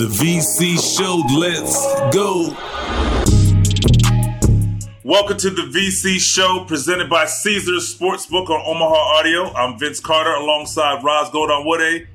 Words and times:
The 0.00 0.06
VC 0.06 0.96
show, 0.96 1.16
let's 1.38 1.84
go. 2.16 2.56
Welcome 5.04 5.36
to 5.36 5.50
the 5.50 5.60
VC 5.60 6.18
show 6.18 6.64
presented 6.66 7.10
by 7.10 7.26
Caesars 7.26 7.98
Sportsbook 7.98 8.48
on 8.48 8.62
Omaha 8.64 8.94
Audio. 8.94 9.52
I'm 9.52 9.78
Vince 9.78 10.00
Carter 10.00 10.30
alongside 10.30 11.04
Ros 11.04 11.28
Gold-Onwude 11.28 12.06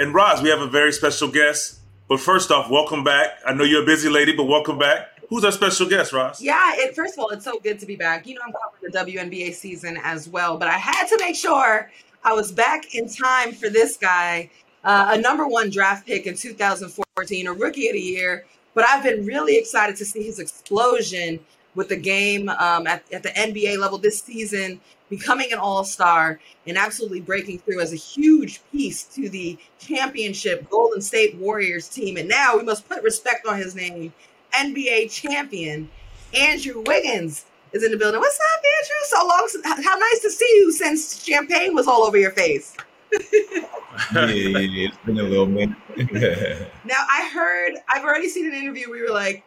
And 0.00 0.12
Ros, 0.12 0.42
we 0.42 0.48
have 0.48 0.62
a 0.62 0.66
very 0.66 0.90
special 0.90 1.28
guest. 1.28 1.78
But 2.08 2.18
first 2.18 2.50
off, 2.50 2.68
welcome 2.68 3.04
back. 3.04 3.38
I 3.46 3.54
know 3.54 3.62
you're 3.62 3.84
a 3.84 3.86
busy 3.86 4.08
lady, 4.08 4.34
but 4.34 4.46
welcome 4.46 4.78
back. 4.78 5.10
Who's 5.28 5.44
our 5.44 5.52
special 5.52 5.88
guest, 5.88 6.12
Ros? 6.12 6.42
Yeah, 6.42 6.72
it, 6.74 6.96
first 6.96 7.14
of 7.14 7.20
all, 7.20 7.28
it's 7.28 7.44
so 7.44 7.60
good 7.60 7.78
to 7.78 7.86
be 7.86 7.94
back. 7.94 8.26
You 8.26 8.34
know, 8.34 8.40
I'm 8.44 8.52
covering 8.52 8.90
the 8.90 9.12
WNBA 9.12 9.54
season 9.54 9.96
as 10.02 10.28
well, 10.28 10.58
but 10.58 10.66
I 10.66 10.76
had 10.76 11.06
to 11.06 11.18
make 11.20 11.36
sure 11.36 11.88
I 12.24 12.32
was 12.32 12.50
back 12.50 12.96
in 12.96 13.08
time 13.08 13.52
for 13.52 13.70
this 13.70 13.96
guy 13.96 14.50
uh, 14.84 15.10
a 15.10 15.20
number 15.20 15.46
one 15.46 15.70
draft 15.70 16.06
pick 16.06 16.26
in 16.26 16.36
2014, 16.36 17.46
a 17.46 17.52
rookie 17.52 17.88
of 17.88 17.94
the 17.94 18.00
year. 18.00 18.44
But 18.74 18.84
I've 18.88 19.02
been 19.02 19.26
really 19.26 19.58
excited 19.58 19.96
to 19.96 20.04
see 20.04 20.22
his 20.22 20.38
explosion 20.38 21.40
with 21.74 21.88
the 21.88 21.96
game 21.96 22.48
um, 22.48 22.86
at, 22.86 23.02
at 23.12 23.22
the 23.22 23.30
NBA 23.30 23.78
level 23.78 23.98
this 23.98 24.20
season, 24.20 24.80
becoming 25.08 25.52
an 25.52 25.58
all 25.58 25.84
star 25.84 26.40
and 26.66 26.76
absolutely 26.76 27.20
breaking 27.20 27.58
through 27.60 27.80
as 27.80 27.92
a 27.92 27.96
huge 27.96 28.60
piece 28.72 29.04
to 29.04 29.28
the 29.28 29.58
championship 29.78 30.68
Golden 30.70 31.00
State 31.00 31.36
Warriors 31.36 31.88
team. 31.88 32.16
And 32.16 32.28
now 32.28 32.56
we 32.56 32.62
must 32.62 32.88
put 32.88 33.02
respect 33.02 33.46
on 33.46 33.56
his 33.56 33.74
name 33.74 34.12
NBA 34.54 35.10
champion, 35.10 35.90
Andrew 36.34 36.82
Wiggins. 36.86 37.46
Is 37.72 37.82
in 37.82 37.90
the 37.90 37.96
building. 37.96 38.20
What's 38.20 38.38
up, 38.38 38.62
Andrew? 38.82 38.96
So 39.04 39.26
long. 39.26 39.82
How 39.82 39.96
nice 39.96 40.20
to 40.20 40.30
see 40.30 40.44
you 40.56 40.72
since 40.72 41.24
champagne 41.24 41.74
was 41.74 41.86
all 41.86 42.02
over 42.02 42.18
your 42.18 42.30
face 42.30 42.76
yeah, 43.12 43.68
yeah, 44.14 44.58
yeah, 44.58 44.88
it's 44.88 44.96
been 44.98 45.18
a 45.18 45.22
little 45.22 45.46
minute. 45.46 45.76
now 46.84 47.04
I 47.10 47.28
heard 47.32 47.74
I've 47.88 48.04
already 48.04 48.28
seen 48.28 48.46
an 48.46 48.54
interview 48.54 48.88
where 48.88 48.98
you 48.98 49.04
were 49.04 49.14
like, 49.14 49.44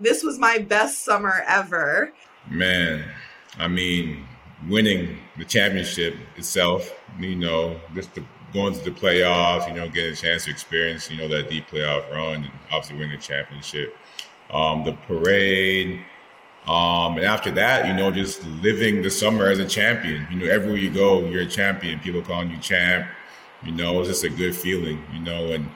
"This 0.00 0.22
was 0.22 0.38
my 0.38 0.58
best 0.58 1.04
summer 1.04 1.42
ever." 1.46 2.12
Man, 2.48 3.04
I 3.58 3.68
mean, 3.68 4.26
winning 4.68 5.18
the 5.38 5.44
championship 5.44 6.16
itself, 6.36 6.92
you 7.18 7.36
know, 7.36 7.80
just 7.94 8.14
the, 8.14 8.24
going 8.52 8.74
to 8.74 8.80
the 8.80 8.90
playoffs, 8.90 9.68
you 9.68 9.74
know, 9.74 9.88
getting 9.88 10.12
a 10.12 10.16
chance 10.16 10.44
to 10.44 10.50
experience, 10.50 11.10
you 11.10 11.16
know, 11.16 11.28
that 11.28 11.50
deep 11.50 11.68
playoff 11.68 12.10
run, 12.10 12.44
and 12.44 12.50
obviously 12.70 12.96
winning 12.96 13.16
the 13.16 13.22
championship. 13.22 13.96
Um, 14.50 14.84
the 14.84 14.92
parade, 14.92 16.04
um, 16.66 17.16
and 17.16 17.26
after 17.26 17.50
that, 17.52 17.86
you 17.88 17.92
know, 17.92 18.12
just 18.12 18.44
living 18.62 19.02
the 19.02 19.10
summer 19.10 19.46
as 19.46 19.58
a 19.58 19.66
champion. 19.66 20.26
You 20.30 20.38
know, 20.38 20.52
everywhere 20.52 20.78
you 20.78 20.90
go, 20.90 21.24
you're 21.24 21.42
a 21.42 21.46
champion. 21.46 21.98
People 21.98 22.22
calling 22.22 22.50
you 22.50 22.58
champ. 22.58 23.06
You 23.64 23.72
know, 23.72 23.98
it's 24.00 24.08
just 24.08 24.24
a 24.24 24.28
good 24.28 24.54
feeling. 24.54 25.02
You 25.12 25.20
know, 25.20 25.52
and 25.52 25.68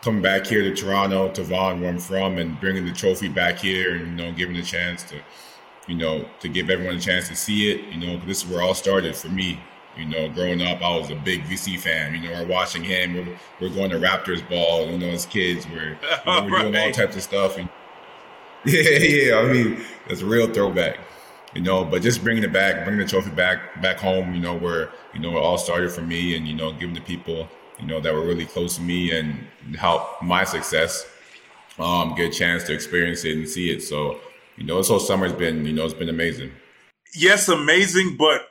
coming 0.00 0.22
back 0.22 0.46
here 0.46 0.62
to 0.62 0.74
Toronto, 0.74 1.30
to 1.32 1.42
Vaughan, 1.42 1.80
where 1.80 1.90
I'm 1.90 1.98
from, 1.98 2.38
and 2.38 2.58
bringing 2.60 2.86
the 2.86 2.92
trophy 2.92 3.28
back 3.28 3.58
here, 3.58 3.96
and 3.96 4.06
you 4.06 4.24
know, 4.24 4.32
giving 4.32 4.54
the 4.54 4.62
chance 4.62 5.02
to, 5.04 5.16
you 5.88 5.96
know, 5.96 6.24
to 6.38 6.48
give 6.48 6.70
everyone 6.70 6.96
a 6.96 7.00
chance 7.00 7.26
to 7.28 7.34
see 7.34 7.72
it. 7.72 7.92
You 7.92 8.06
know, 8.06 8.24
this 8.24 8.44
is 8.44 8.50
where 8.50 8.62
all 8.62 8.74
started 8.74 9.16
for 9.16 9.28
me. 9.28 9.58
You 9.96 10.06
know, 10.06 10.28
growing 10.28 10.62
up, 10.62 10.80
I 10.82 10.96
was 10.96 11.10
a 11.10 11.16
big 11.16 11.42
VC 11.42 11.80
fan. 11.80 12.14
You 12.14 12.30
know, 12.30 12.40
we're 12.40 12.46
watching 12.46 12.84
him. 12.84 13.14
We're, 13.16 13.38
we're 13.60 13.74
going 13.74 13.90
to 13.90 13.98
Raptors 13.98 14.48
ball. 14.48 14.88
You 14.88 14.98
know, 14.98 15.08
as 15.08 15.26
kids, 15.26 15.66
we're, 15.68 15.90
you 15.90 15.96
know, 16.26 16.46
we're 16.48 16.58
doing 16.62 16.76
all 16.76 16.92
types 16.92 17.16
of 17.16 17.22
stuff. 17.24 17.58
And, 17.58 17.68
yeah, 18.66 18.98
yeah. 18.98 19.38
I 19.38 19.52
mean, 19.52 19.82
it's 20.06 20.22
a 20.22 20.26
real 20.26 20.46
throwback, 20.46 20.98
you 21.54 21.62
know. 21.62 21.84
But 21.84 22.02
just 22.02 22.22
bringing 22.22 22.44
it 22.44 22.52
back, 22.52 22.84
bringing 22.84 23.04
the 23.04 23.10
trophy 23.10 23.30
back 23.30 23.82
back 23.82 23.98
home, 23.98 24.34
you 24.34 24.40
know, 24.40 24.56
where 24.56 24.90
you 25.12 25.20
know 25.20 25.36
it 25.36 25.40
all 25.40 25.58
started 25.58 25.90
for 25.90 26.02
me, 26.02 26.36
and 26.36 26.46
you 26.46 26.54
know, 26.54 26.72
giving 26.72 26.94
the 26.94 27.00
people, 27.00 27.48
you 27.80 27.86
know, 27.86 28.00
that 28.00 28.14
were 28.14 28.24
really 28.24 28.46
close 28.46 28.76
to 28.76 28.82
me 28.82 29.10
and 29.10 29.46
help 29.76 30.22
my 30.22 30.44
success, 30.44 31.04
um, 31.80 32.14
get 32.14 32.28
a 32.28 32.32
chance 32.32 32.62
to 32.64 32.72
experience 32.72 33.24
it 33.24 33.36
and 33.36 33.48
see 33.48 33.70
it. 33.70 33.82
So, 33.82 34.20
you 34.56 34.64
know, 34.64 34.76
this 34.76 34.88
whole 34.88 35.00
summer's 35.00 35.32
been, 35.32 35.66
you 35.66 35.72
know, 35.72 35.84
it's 35.84 35.94
been 35.94 36.08
amazing. 36.08 36.52
Yes, 37.16 37.48
amazing, 37.48 38.16
but 38.16 38.48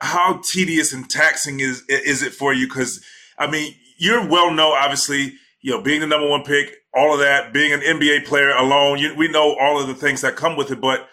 how 0.00 0.40
tedious 0.42 0.92
and 0.92 1.08
taxing 1.08 1.60
is 1.60 1.84
is 1.88 2.24
it 2.24 2.32
for 2.32 2.52
you? 2.52 2.66
Because 2.66 3.04
I 3.38 3.48
mean, 3.48 3.76
you're 3.96 4.26
well 4.26 4.50
known, 4.50 4.76
obviously 4.76 5.34
you 5.60 5.70
know, 5.70 5.82
being 5.82 6.00
the 6.00 6.06
number 6.06 6.28
one 6.28 6.42
pick, 6.42 6.74
all 6.94 7.12
of 7.12 7.20
that, 7.20 7.52
being 7.52 7.72
an 7.72 7.80
NBA 7.80 8.24
player 8.26 8.50
alone, 8.50 8.98
you, 8.98 9.14
we 9.14 9.28
know 9.28 9.56
all 9.60 9.80
of 9.80 9.88
the 9.88 9.94
things 9.94 10.22
that 10.22 10.36
come 10.36 10.56
with 10.56 10.70
it, 10.70 10.80
but 10.80 11.06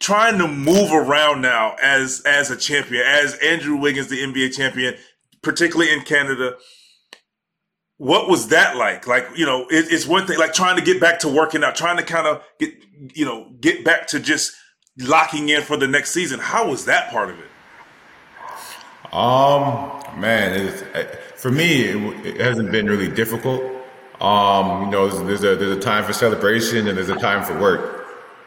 trying 0.00 0.38
to 0.38 0.46
move 0.46 0.92
around 0.92 1.40
now 1.40 1.76
as 1.82 2.22
as 2.24 2.50
a 2.50 2.56
champion, 2.56 3.02
as 3.06 3.34
Andrew 3.34 3.76
Wiggins, 3.76 4.08
the 4.08 4.22
NBA 4.22 4.54
champion, 4.54 4.94
particularly 5.42 5.92
in 5.92 6.02
Canada. 6.02 6.56
What 7.96 8.28
was 8.28 8.48
that 8.48 8.76
like? 8.76 9.08
Like, 9.08 9.26
you 9.34 9.44
know, 9.44 9.62
it, 9.70 9.90
it's 9.90 10.06
one 10.06 10.24
thing, 10.24 10.38
like 10.38 10.52
trying 10.52 10.76
to 10.76 10.82
get 10.82 11.00
back 11.00 11.18
to 11.20 11.28
working 11.28 11.64
out, 11.64 11.74
trying 11.74 11.96
to 11.96 12.04
kind 12.04 12.28
of 12.28 12.42
get, 12.60 12.72
you 13.14 13.24
know, 13.24 13.50
get 13.60 13.84
back 13.84 14.06
to 14.08 14.20
just 14.20 14.52
locking 14.98 15.48
in 15.48 15.62
for 15.62 15.76
the 15.76 15.88
next 15.88 16.12
season. 16.12 16.38
How 16.38 16.68
was 16.70 16.84
that 16.84 17.10
part 17.10 17.30
of 17.30 17.38
it? 17.40 17.44
Um, 19.12 20.20
man, 20.20 20.54
it's, 20.54 20.82
for 21.38 21.50
me, 21.52 21.82
it, 21.84 22.26
it, 22.26 22.40
hasn't 22.40 22.72
been 22.72 22.86
really 22.86 23.08
difficult. 23.08 23.62
Um, 24.20 24.84
you 24.84 24.90
know, 24.90 25.08
there's, 25.08 25.40
there's, 25.40 25.44
a 25.44 25.56
there's 25.56 25.76
a 25.76 25.80
time 25.80 26.04
for 26.04 26.12
celebration 26.12 26.88
and 26.88 26.98
there's 26.98 27.08
a 27.08 27.16
time 27.16 27.44
for 27.44 27.58
work. 27.58 27.94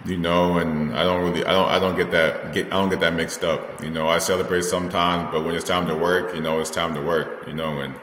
You 0.03 0.17
know, 0.17 0.57
and 0.57 0.97
I 0.97 1.03
don't 1.03 1.21
really, 1.21 1.45
I 1.45 1.51
don't, 1.51 1.69
I 1.69 1.77
don't 1.77 1.95
get 1.95 2.09
that, 2.09 2.53
get, 2.53 2.65
I 2.67 2.69
don't 2.71 2.89
get 2.89 2.99
that 3.01 3.13
mixed 3.13 3.43
up. 3.43 3.83
You 3.83 3.91
know, 3.91 4.09
I 4.09 4.17
celebrate 4.17 4.63
sometimes, 4.63 5.29
but 5.31 5.45
when 5.45 5.53
it's 5.53 5.63
time 5.63 5.87
to 5.87 5.95
work, 5.95 6.35
you 6.35 6.41
know, 6.41 6.59
it's 6.59 6.71
time 6.71 6.95
to 6.95 7.01
work. 7.01 7.47
You 7.47 7.53
know, 7.53 7.79
and 7.79 7.93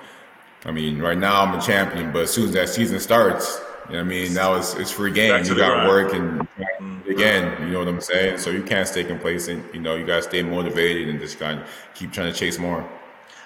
I 0.65 0.71
mean, 0.71 1.01
right 1.01 1.19
now 1.19 1.43
I'm 1.43 1.59
a 1.59 1.61
champion, 1.61 2.13
but 2.13 2.23
as 2.23 2.31
soon 2.31 2.47
as 2.47 2.53
that 2.53 2.69
season 2.69 3.01
starts, 3.01 3.61
you 3.89 3.95
know 3.95 4.01
I 4.01 4.05
mean? 4.05 4.33
Now 4.33 4.55
it's, 4.55 4.75
it's 4.75 4.93
free 4.93 5.13
game. 5.13 5.45
You 5.45 5.57
got 5.57 5.83
to 5.83 5.89
work 5.89 6.13
and 6.13 6.41
mm-hmm. 6.41 7.11
again, 7.11 7.63
you 7.63 7.73
know 7.73 7.81
what 7.81 7.89
I'm 7.89 8.01
saying? 8.01 8.39
So 8.39 8.51
you 8.51 8.63
can't 8.63 8.87
stay 8.87 9.03
complacent. 9.03 9.75
You 9.75 9.81
know, 9.81 9.97
you 9.97 10.07
got 10.07 10.17
to 10.17 10.23
stay 10.23 10.43
motivated 10.43 11.09
and 11.09 11.19
just 11.19 11.39
kind 11.39 11.61
of 11.61 11.69
keep 11.95 12.13
trying 12.13 12.33
to 12.33 12.39
chase 12.39 12.59
more. 12.59 12.89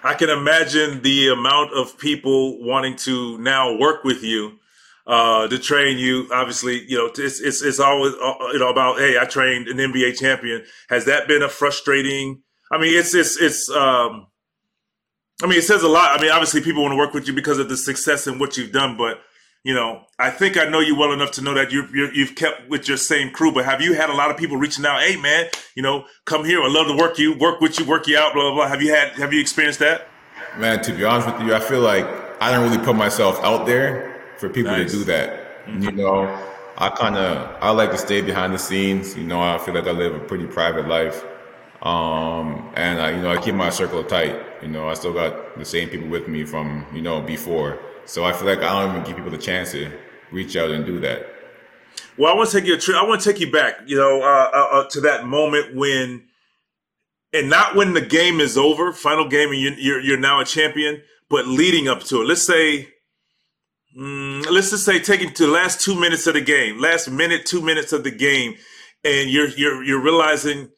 I 0.03 0.15
can 0.15 0.31
imagine 0.31 1.03
the 1.03 1.29
amount 1.29 1.73
of 1.75 1.97
people 1.99 2.63
wanting 2.63 2.97
to 2.97 3.39
now 3.39 3.79
work 3.79 4.03
with 4.03 4.23
you 4.23 4.59
uh, 5.07 5.47
to 5.49 5.59
train 5.59 5.99
you. 5.99 6.29
Obviously, 6.33 6.85
you 6.89 6.99
know, 6.99 7.07
it's, 7.07 7.41
it's, 7.41 7.63
it's 7.63 7.79
always, 7.79 8.13
uh, 8.15 8.35
you 8.53 8.59
know, 8.59 8.69
about, 8.69 8.99
Hey, 8.99 9.17
I 9.19 9.25
trained 9.25 9.69
an 9.69 9.77
NBA 9.77 10.19
champion. 10.19 10.65
Has 10.89 11.05
that 11.05 11.29
been 11.29 11.43
a 11.43 11.49
frustrating, 11.49 12.43
I 12.71 12.79
mean, 12.79 12.99
it's, 12.99 13.15
it's, 13.15 13.41
it's, 13.41 13.71
um, 13.71 14.27
I 15.43 15.47
mean, 15.47 15.59
it 15.59 15.65
says 15.65 15.83
a 15.83 15.89
lot. 15.89 16.19
I 16.19 16.23
mean, 16.23 16.31
obviously 16.31 16.63
people 16.63 16.83
want 16.83 16.93
to 16.93 16.99
work 16.99 17.15
with 17.15 17.27
you 17.27 17.33
because 17.33 17.59
of 17.59 17.69
the 17.69 17.77
success 17.77 18.27
and 18.27 18.41
what 18.41 18.57
you've 18.57 18.73
done, 18.73 18.97
but 18.97 19.21
you 19.65 19.75
know, 19.75 20.05
I 20.19 20.31
think 20.31 20.57
I 20.57 20.65
know 20.65 20.81
you 20.81 20.97
well 20.97 21.13
enough 21.13 21.31
to 21.33 21.43
know 21.43 21.55
that 21.55 21.71
you 21.71 22.27
have 22.27 22.35
kept 22.35 22.69
with 22.69 22.89
your 22.89 22.97
same 22.97 23.31
crew. 23.31 23.53
But 23.53 23.65
have 23.65 23.81
you 23.81 23.95
had 23.95 24.11
a 24.11 24.15
lot 24.15 24.31
of 24.31 24.37
people 24.37 24.57
reaching 24.57 24.85
out? 24.85 25.01
Hey, 25.03 25.17
man, 25.17 25.47
you 25.77 25.83
know, 25.83 26.05
come 26.25 26.45
here. 26.45 26.61
I 26.63 26.69
love 26.69 26.89
to 26.89 26.97
work 26.97 27.19
you, 27.19 27.39
work 27.39 27.61
with 27.61 27.79
you, 27.79 27.87
work 27.87 28.07
you 28.09 28.19
out. 28.19 28.35
Blah 28.35 28.43
blah 28.43 28.55
blah. 28.55 28.69
Have 28.69 28.83
you 28.83 28.93
had? 28.93 29.13
Have 29.13 29.33
you 29.33 29.41
experienced 29.41 29.79
that? 29.79 30.09
Man, 30.59 30.83
to 30.83 30.93
be 30.93 31.05
honest 31.05 31.33
with 31.33 31.47
you, 31.47 31.55
I 31.55 31.61
feel 31.61 31.81
like 31.81 32.05
I 32.43 32.51
don't 32.51 32.69
really 32.69 32.85
put 32.85 32.97
myself 32.97 33.39
out 33.45 33.67
there 33.67 34.21
for 34.37 34.49
people 34.49 34.73
nice. 34.73 34.91
to 34.91 34.99
do 34.99 35.05
that. 35.05 35.67
Mm-hmm. 35.67 35.83
You 35.83 35.93
know, 35.93 36.23
I 36.77 36.89
kind 36.91 37.17
of 37.17 37.63
I 37.63 37.71
like 37.71 37.93
to 37.93 37.99
stay 37.99 38.21
behind 38.21 38.53
the 38.53 38.59
scenes. 38.59 39.17
You 39.17 39.25
know, 39.25 39.41
I 39.41 39.59
feel 39.59 39.75
like 39.75 39.87
I 39.87 39.93
live 39.93 40.15
a 40.15 40.21
pretty 40.21 40.47
private 40.47 40.89
life. 40.89 41.25
Um, 41.83 42.73
and 42.75 43.01
I, 43.01 43.11
you 43.11 43.23
know, 43.23 43.33
I 43.33 43.41
keep 43.41 43.55
my 43.55 43.71
circle 43.71 44.03
tight. 44.05 44.41
You 44.63 44.69
know, 44.69 44.89
I 44.89 44.95
still 44.95 45.13
got 45.13 45.59
the 45.59 45.65
same 45.65 45.89
people 45.89 46.09
with 46.09 46.29
me 46.29 46.45
from, 46.45 46.87
you 46.93 47.03
know, 47.03 47.21
before. 47.21 47.79
So 48.05 48.25
I 48.25 48.33
feel 48.33 48.47
like 48.47 48.59
I 48.59 48.83
don't 48.83 48.91
even 48.91 49.07
give 49.07 49.17
people 49.17 49.31
the 49.31 49.39
chance 49.39 49.73
to 49.73 49.91
reach 50.31 50.57
out 50.57 50.71
and 50.71 50.85
do 50.85 51.01
that. 51.01 51.27
Well, 52.19 52.33
I 52.33 52.37
want 52.37 52.51
to 52.51 52.59
take 52.59 52.67
you 52.67 52.75
a 52.75 52.79
trip. 52.79 52.97
I 52.97 53.05
want 53.05 53.21
to 53.23 53.33
take 53.33 53.41
you 53.41 53.51
back, 53.51 53.81
you 53.87 53.97
know, 53.97 54.23
uh, 54.23 54.51
uh, 54.55 54.69
uh, 54.73 54.89
to 54.91 55.01
that 55.03 55.27
moment 55.27 55.75
when, 55.75 56.25
and 57.33 57.49
not 57.49 57.75
when 57.75 57.95
the 57.95 58.01
game 58.03 58.41
is 58.41 58.59
over, 58.59 58.93
final 58.93 59.29
game, 59.29 59.51
and 59.51 59.59
you, 59.59 59.75
you're 59.79 60.01
you're 60.01 60.19
now 60.19 60.41
a 60.41 60.45
champion, 60.45 61.03
but 61.31 61.47
leading 61.47 61.89
up 61.89 62.03
to 62.05 62.21
it. 62.21 62.27
Let's 62.27 62.47
say, 62.47 62.89
mm, 63.99 64.47
let's 64.51 64.71
just 64.71 64.85
say, 64.85 64.99
taking 64.99 65.33
to 65.33 65.47
the 65.47 65.53
last 65.53 65.81
two 65.81 65.99
minutes 65.99 66.27
of 66.27 66.35
the 66.35 66.43
game, 66.43 66.79
last 66.79 67.11
minute, 67.11 67.47
two 67.47 67.63
minutes 67.63 67.93
of 67.95 68.05
the 68.05 68.11
game, 68.11 68.57
and 69.05 69.31
you're 69.31 69.49
you're 69.49 69.83
you're 69.83 70.03
realizing, 70.03 70.71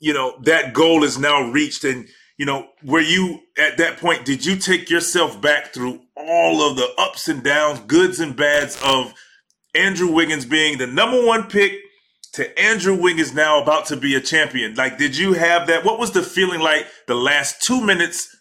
you 0.00 0.12
know, 0.12 0.40
that 0.42 0.72
goal 0.72 1.04
is 1.04 1.18
now 1.18 1.50
reached, 1.50 1.84
and 1.84 2.08
you 2.40 2.46
know, 2.46 2.68
were 2.82 3.02
you 3.02 3.42
at 3.58 3.76
that 3.76 3.98
point? 3.98 4.24
Did 4.24 4.46
you 4.46 4.56
take 4.56 4.88
yourself 4.88 5.42
back 5.42 5.74
through 5.74 6.00
all 6.16 6.62
of 6.62 6.74
the 6.74 6.88
ups 6.96 7.28
and 7.28 7.42
downs, 7.44 7.80
goods 7.80 8.18
and 8.18 8.34
bads 8.34 8.80
of 8.82 9.12
Andrew 9.74 10.10
Wiggins 10.10 10.46
being 10.46 10.78
the 10.78 10.86
number 10.86 11.22
one 11.22 11.50
pick 11.50 11.74
to 12.32 12.58
Andrew 12.58 12.98
Wiggins 12.98 13.34
now 13.34 13.62
about 13.62 13.84
to 13.88 13.96
be 13.96 14.14
a 14.14 14.22
champion. 14.22 14.74
Like, 14.74 14.96
did 14.96 15.18
you 15.18 15.34
have 15.34 15.66
that? 15.66 15.84
What 15.84 15.98
was 15.98 16.12
the 16.12 16.22
feeling 16.22 16.60
like 16.60 16.86
the 17.06 17.14
last 17.14 17.60
two 17.60 17.84
minutes 17.84 18.34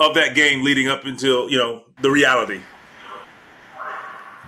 of 0.00 0.16
that 0.16 0.34
game 0.34 0.64
leading 0.64 0.88
up 0.88 1.04
until, 1.04 1.48
you 1.48 1.58
know, 1.58 1.84
the 2.02 2.10
reality? 2.10 2.62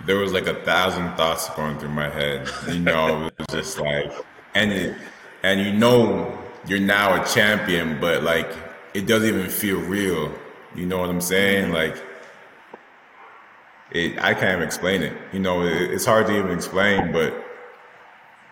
There 0.05 0.17
was 0.17 0.33
like 0.33 0.47
a 0.47 0.61
thousand 0.65 1.15
thoughts 1.15 1.47
going 1.51 1.79
through 1.79 1.93
my 1.93 2.09
head. 2.09 2.49
You 2.67 2.79
know, 2.79 3.27
it 3.27 3.33
was 3.39 3.47
just 3.49 3.79
like, 3.79 4.11
and 4.55 4.73
it, 4.73 4.97
and 5.41 5.61
you 5.61 5.71
know, 5.71 6.37
you're 6.67 6.81
now 6.81 7.23
a 7.23 7.25
champion, 7.25 7.97
but 8.01 8.23
like, 8.23 8.51
it 8.93 9.05
doesn't 9.05 9.27
even 9.27 9.49
feel 9.49 9.79
real. 9.79 10.33
You 10.75 10.85
know 10.85 10.99
what 10.99 11.09
I'm 11.09 11.21
saying? 11.21 11.65
Mm-hmm. 11.65 11.73
Like, 11.73 12.03
it, 13.91 14.23
I 14.23 14.33
can't 14.33 14.53
even 14.57 14.63
explain 14.63 15.01
it. 15.01 15.17
You 15.33 15.39
know, 15.39 15.63
it, 15.63 15.91
it's 15.91 16.05
hard 16.05 16.27
to 16.27 16.37
even 16.37 16.51
explain, 16.51 17.11
but 17.11 17.33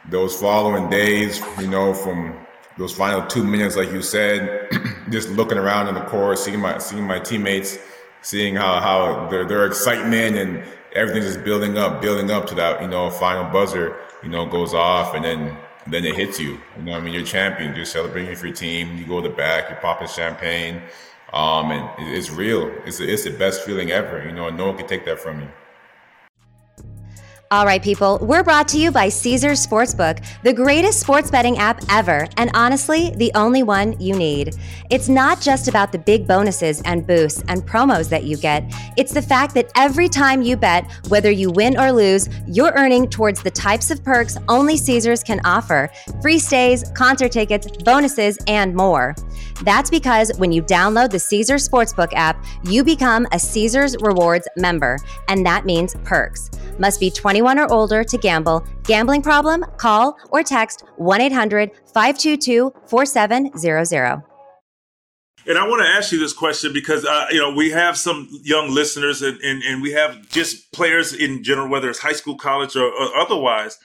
those 0.10 0.40
following 0.40 0.90
days, 0.90 1.42
you 1.60 1.68
know, 1.68 1.94
from 1.94 2.36
those 2.78 2.94
final 2.94 3.26
two 3.28 3.44
minutes, 3.44 3.76
like 3.76 3.92
you 3.92 4.02
said, 4.02 4.70
just 5.10 5.30
looking 5.30 5.58
around 5.58 5.88
in 5.88 5.96
the 5.96 6.02
court, 6.02 6.40
seeing 6.40 6.60
my 6.60 6.78
seeing 6.78 7.06
my 7.06 7.20
teammates, 7.20 7.78
seeing 8.22 8.56
how 8.56 8.80
how 8.80 9.28
their 9.30 9.46
their 9.46 9.66
excitement 9.66 10.38
and 10.38 10.64
everything's 10.94 11.26
just 11.26 11.44
building 11.44 11.78
up, 11.78 12.02
building 12.02 12.32
up 12.32 12.48
to 12.48 12.56
that, 12.56 12.82
you 12.82 12.88
know, 12.88 13.10
final 13.10 13.44
buzzer, 13.52 13.96
you 14.24 14.30
know, 14.30 14.46
goes 14.46 14.74
off 14.74 15.14
and 15.14 15.26
then 15.26 15.58
then 15.90 16.06
it 16.06 16.16
hits 16.16 16.40
you. 16.40 16.60
You 16.78 16.84
know, 16.84 16.94
I 16.94 17.00
mean, 17.00 17.14
you're 17.14 17.24
champion. 17.24 17.76
You're 17.76 17.86
celebrating 17.86 18.36
for 18.36 18.48
your 18.48 18.56
team. 18.56 18.98
You 18.98 19.06
go 19.06 19.22
to 19.22 19.30
the 19.30 19.36
back. 19.36 19.70
You're 19.70 19.80
popping 19.80 20.08
champagne, 20.08 20.82
um, 21.34 21.72
and 21.72 21.90
it's 22.16 22.30
real. 22.30 22.72
It's 22.86 23.00
it's 23.00 23.24
the 23.24 23.32
best 23.32 23.64
feeling 23.64 23.92
ever. 23.92 24.24
You 24.26 24.32
know, 24.34 24.48
and 24.48 24.58
no 24.58 24.68
one 24.68 24.78
can 24.78 24.88
take 24.88 25.06
that 25.06 25.20
from 25.20 25.42
you. 25.42 25.50
All 27.50 27.66
right, 27.66 27.82
people, 27.82 28.20
we're 28.22 28.44
brought 28.44 28.68
to 28.70 28.78
you 28.78 28.92
by 28.92 29.08
Caesars 29.08 29.66
Sportsbook, 29.66 30.22
the 30.44 30.52
greatest 30.52 31.00
sports 31.00 31.32
betting 31.32 31.58
app 31.58 31.82
ever, 31.90 32.28
and 32.36 32.52
honestly, 32.54 33.12
the 33.16 33.32
only 33.36 33.64
one 33.64 33.98
you 34.02 34.18
need. 34.18 34.58
It's 34.90 35.08
not 35.08 35.40
just 35.40 35.70
about 35.70 35.94
the 35.94 35.98
big 35.98 36.28
bonuses 36.28 36.82
and 36.82 37.08
boosts 37.08 37.42
and 37.48 37.66
promos 37.66 38.10
that 38.10 38.26
you 38.26 38.36
get, 38.36 38.66
it's 38.98 39.14
the 39.14 39.22
fact 39.22 39.54
that 39.54 39.72
every 39.78 40.10
time 40.10 40.42
you 40.42 40.58
bet, 40.58 40.92
whether 41.08 41.32
you 41.32 41.50
win 41.50 41.80
or 41.80 41.94
lose, 41.94 42.28
you're 42.48 42.74
earning 42.76 43.08
towards 43.10 43.42
the 43.42 43.52
types 43.52 43.92
of 43.92 44.04
perks 44.04 44.38
only 44.50 44.76
Caesars 44.76 45.24
can 45.24 45.40
offer 45.46 45.90
free 46.22 46.40
stays, 46.40 46.92
concert 46.96 47.32
tickets, 47.32 47.66
bonuses, 47.84 48.38
and 48.48 48.76
more. 48.76 49.16
That's 49.64 49.90
because 49.90 50.32
when 50.38 50.52
you 50.52 50.62
download 50.62 51.10
the 51.10 51.20
Caesars 51.20 51.68
Sportsbook 51.68 52.14
app, 52.14 52.44
you 52.64 52.84
become 52.84 53.28
a 53.32 53.40
Caesars 53.40 53.96
Rewards 54.02 54.48
member, 54.56 55.00
and 55.28 55.46
that 55.46 55.66
means 55.66 55.96
perks. 56.04 56.52
Must 56.78 57.00
be 57.00 57.10
21 57.10 57.58
or 57.58 57.72
older 57.72 58.04
to 58.04 58.18
gamble. 58.18 58.66
Gambling 58.84 59.24
problem? 59.24 59.66
Call 59.78 60.16
or 60.30 60.44
text 60.44 60.84
1 60.98 61.22
800 61.22 61.72
522 61.94 62.74
4700. 62.86 64.24
And 65.48 65.58
I 65.58 65.66
want 65.66 65.82
to 65.82 65.90
ask 65.90 66.12
you 66.12 66.20
this 66.20 66.34
question 66.34 66.74
because 66.74 67.06
uh, 67.06 67.28
you 67.32 67.40
know 67.40 67.52
we 67.52 67.72
have 67.72 67.98
some 67.98 68.28
young 68.44 68.70
listeners 68.70 69.22
and, 69.22 69.40
and, 69.42 69.64
and 69.64 69.82
we 69.82 69.94
have 69.94 70.28
just 70.30 70.72
players 70.74 71.14
in 71.14 71.42
general, 71.42 71.70
whether 71.70 71.90
it's 71.90 72.00
high 72.00 72.14
school, 72.14 72.36
college, 72.36 72.76
or, 72.76 72.86
or 72.86 73.18
otherwise. 73.18 73.78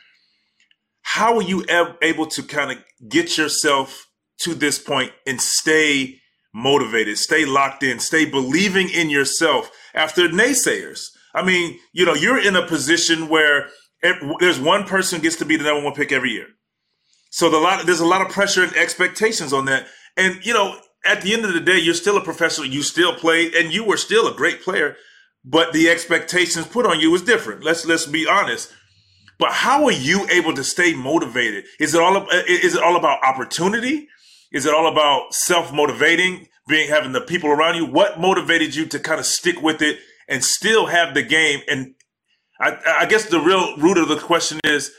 How 1.03 1.37
are 1.37 1.43
you 1.43 1.65
able 2.03 2.27
to 2.27 2.43
kind 2.43 2.73
of 2.73 2.79
get 3.09 3.39
yourself 3.39 4.09
to 4.45 4.55
this 4.55 4.79
point 4.79 5.13
and 5.27 5.41
stay 5.41 6.19
motivated, 6.55 7.19
stay 7.19 7.45
locked 7.45 7.83
in, 7.83 7.99
stay 7.99 8.25
believing 8.25 8.89
in 8.89 9.11
yourself 9.11 9.71
after 9.95 10.29
naysayers? 10.29 11.07
I 11.35 11.43
mean, 11.43 11.79
you 11.93 12.05
know, 12.05 12.15
you're 12.15 12.41
in 12.41 12.57
a 12.57 12.67
position 12.67 13.29
where 13.29 13.69
there's 14.41 14.61
one 14.61 14.85
person 14.85 15.21
gets 15.21 15.37
to 15.37 15.45
be 15.45 15.57
the 15.57 15.65
number 15.65 15.85
one 15.85 15.95
pick 15.95 16.13
every 16.13 16.31
year. 16.31 16.49
So 17.31 17.49
the 17.49 17.59
lot, 17.59 17.87
there's 17.87 18.01
a 18.01 18.07
lot 18.07 18.21
of 18.21 18.33
pressure 18.33 18.63
and 18.63 18.77
expectations 18.77 19.53
on 19.53 19.65
that. 19.67 19.87
And, 20.17 20.45
you 20.45 20.53
know, 20.53 20.79
at 21.07 21.23
the 21.23 21.33
end 21.33 21.45
of 21.45 21.55
the 21.55 21.61
day, 21.61 21.79
you're 21.79 21.95
still 21.95 22.17
a 22.17 22.25
professional. 22.25 22.67
You 22.67 22.83
still 22.83 23.15
play 23.15 23.51
and 23.57 23.73
you 23.73 23.85
were 23.85 23.97
still 23.97 24.29
a 24.29 24.35
great 24.35 24.63
player, 24.63 24.97
but 25.45 25.73
the 25.73 25.89
expectations 25.89 26.67
put 26.67 26.85
on 26.85 27.01
you 27.01 27.11
was 27.11 27.23
different. 27.23 27.65
Let's, 27.65 27.87
let's 27.87 28.07
be 28.07 28.27
honest. 28.27 28.73
But 29.39 29.53
how 29.53 29.87
are 29.87 29.93
you 29.93 30.29
able 30.29 30.55
to 30.55 30.63
stay 30.63 30.95
motivated? 30.95 31.65
Is 31.81 31.95
it 31.95 32.01
all, 32.03 32.29
is 32.47 32.77
it 32.77 32.83
all 32.83 32.97
about 32.97 33.25
opportunity? 33.25 34.09
Is 34.53 34.67
it 34.67 34.75
all 34.75 34.91
about 34.91 35.35
self 35.35 35.73
motivating, 35.73 36.49
being, 36.69 36.89
having 36.89 37.13
the 37.13 37.21
people 37.21 37.51
around 37.51 37.77
you? 37.77 37.87
What 37.87 38.21
motivated 38.21 38.75
you 38.75 38.87
to 38.87 38.99
kind 38.99 39.19
of 39.19 39.27
stick 39.27 39.61
with 39.63 39.83
it 39.83 39.99
and 40.29 40.45
still 40.45 40.87
have 40.87 41.15
the 41.15 41.23
game. 41.23 41.61
And 41.69 41.95
I, 42.61 42.77
I 43.01 43.07
guess 43.07 43.27
the 43.27 43.41
real 43.41 43.77
root 43.77 43.99
of 43.99 44.09
the 44.09 44.17
question 44.17 44.61
is, 44.65 44.93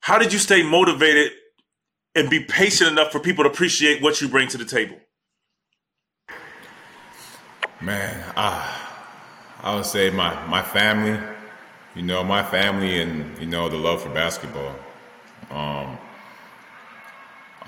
how 0.00 0.18
did 0.18 0.32
you 0.32 0.38
stay 0.38 0.62
motivated 0.62 1.32
and 2.14 2.28
be 2.30 2.44
patient 2.44 2.90
enough 2.90 3.12
for 3.12 3.20
people 3.20 3.44
to 3.44 3.50
appreciate 3.50 4.02
what 4.02 4.20
you 4.20 4.28
bring 4.28 4.48
to 4.48 4.58
the 4.58 4.64
table? 4.64 4.96
Man, 7.80 8.24
uh, 8.36 8.76
I 9.62 9.74
would 9.74 9.86
say 9.86 10.10
my, 10.10 10.46
my 10.46 10.62
family, 10.62 11.18
you 11.94 12.02
know, 12.02 12.24
my 12.24 12.42
family 12.42 13.00
and, 13.00 13.38
you 13.38 13.46
know, 13.46 13.68
the 13.68 13.76
love 13.76 14.02
for 14.02 14.08
basketball. 14.10 14.74
Um, 15.50 15.98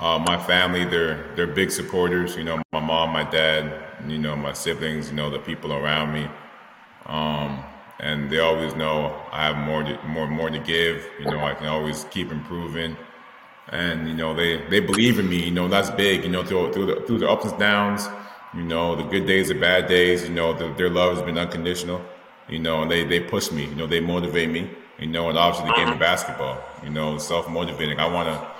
uh, 0.00 0.18
my 0.18 0.36
family, 0.38 0.84
they're, 0.84 1.32
they're 1.36 1.46
big 1.46 1.70
supporters, 1.70 2.34
you 2.36 2.42
know, 2.42 2.60
my 2.72 2.80
mom, 2.80 3.10
my 3.10 3.22
dad, 3.22 3.72
you 4.08 4.18
know, 4.18 4.34
my 4.34 4.52
siblings, 4.52 5.10
you 5.10 5.14
know, 5.14 5.30
the 5.30 5.38
people 5.38 5.72
around 5.72 6.12
me. 6.12 6.26
Um, 7.04 7.62
and 8.00 8.30
they 8.30 8.38
always 8.38 8.74
know 8.74 9.14
I 9.30 9.46
have 9.46 9.56
more 9.58 9.82
to, 9.82 10.02
more 10.06 10.26
more 10.26 10.50
to 10.50 10.58
give. 10.58 11.06
You 11.18 11.26
know, 11.26 11.44
I 11.44 11.54
can 11.54 11.66
always 11.66 12.04
keep 12.04 12.32
improving, 12.32 12.96
and 13.68 14.08
you 14.08 14.14
know 14.14 14.34
they 14.34 14.56
they 14.68 14.80
believe 14.80 15.18
in 15.18 15.28
me. 15.28 15.44
You 15.44 15.50
know, 15.50 15.68
that's 15.68 15.90
big. 15.90 16.24
You 16.24 16.30
know, 16.30 16.44
through 16.44 16.72
through 16.72 16.86
the 16.86 17.00
through 17.02 17.18
the 17.18 17.28
ups 17.28 17.44
and 17.44 17.58
downs. 17.58 18.08
You 18.54 18.62
know, 18.62 18.96
the 18.96 19.04
good 19.04 19.26
days, 19.26 19.48
the 19.48 19.54
bad 19.54 19.86
days. 19.86 20.24
You 20.24 20.30
know, 20.30 20.52
the, 20.52 20.72
their 20.74 20.90
love 20.90 21.16
has 21.16 21.24
been 21.24 21.38
unconditional. 21.38 22.00
You 22.48 22.58
know, 22.58 22.82
and 22.82 22.90
they 22.90 23.04
they 23.04 23.20
push 23.20 23.52
me. 23.52 23.66
You 23.66 23.74
know, 23.74 23.86
they 23.86 24.00
motivate 24.00 24.50
me. 24.50 24.70
You 24.98 25.06
know, 25.06 25.28
and 25.28 25.38
obviously 25.38 25.70
the 25.70 25.76
game 25.76 25.88
of 25.92 25.98
basketball. 25.98 26.62
You 26.82 26.90
know, 26.90 27.18
self 27.18 27.48
motivating. 27.48 27.98
I 28.00 28.06
wanna 28.06 28.50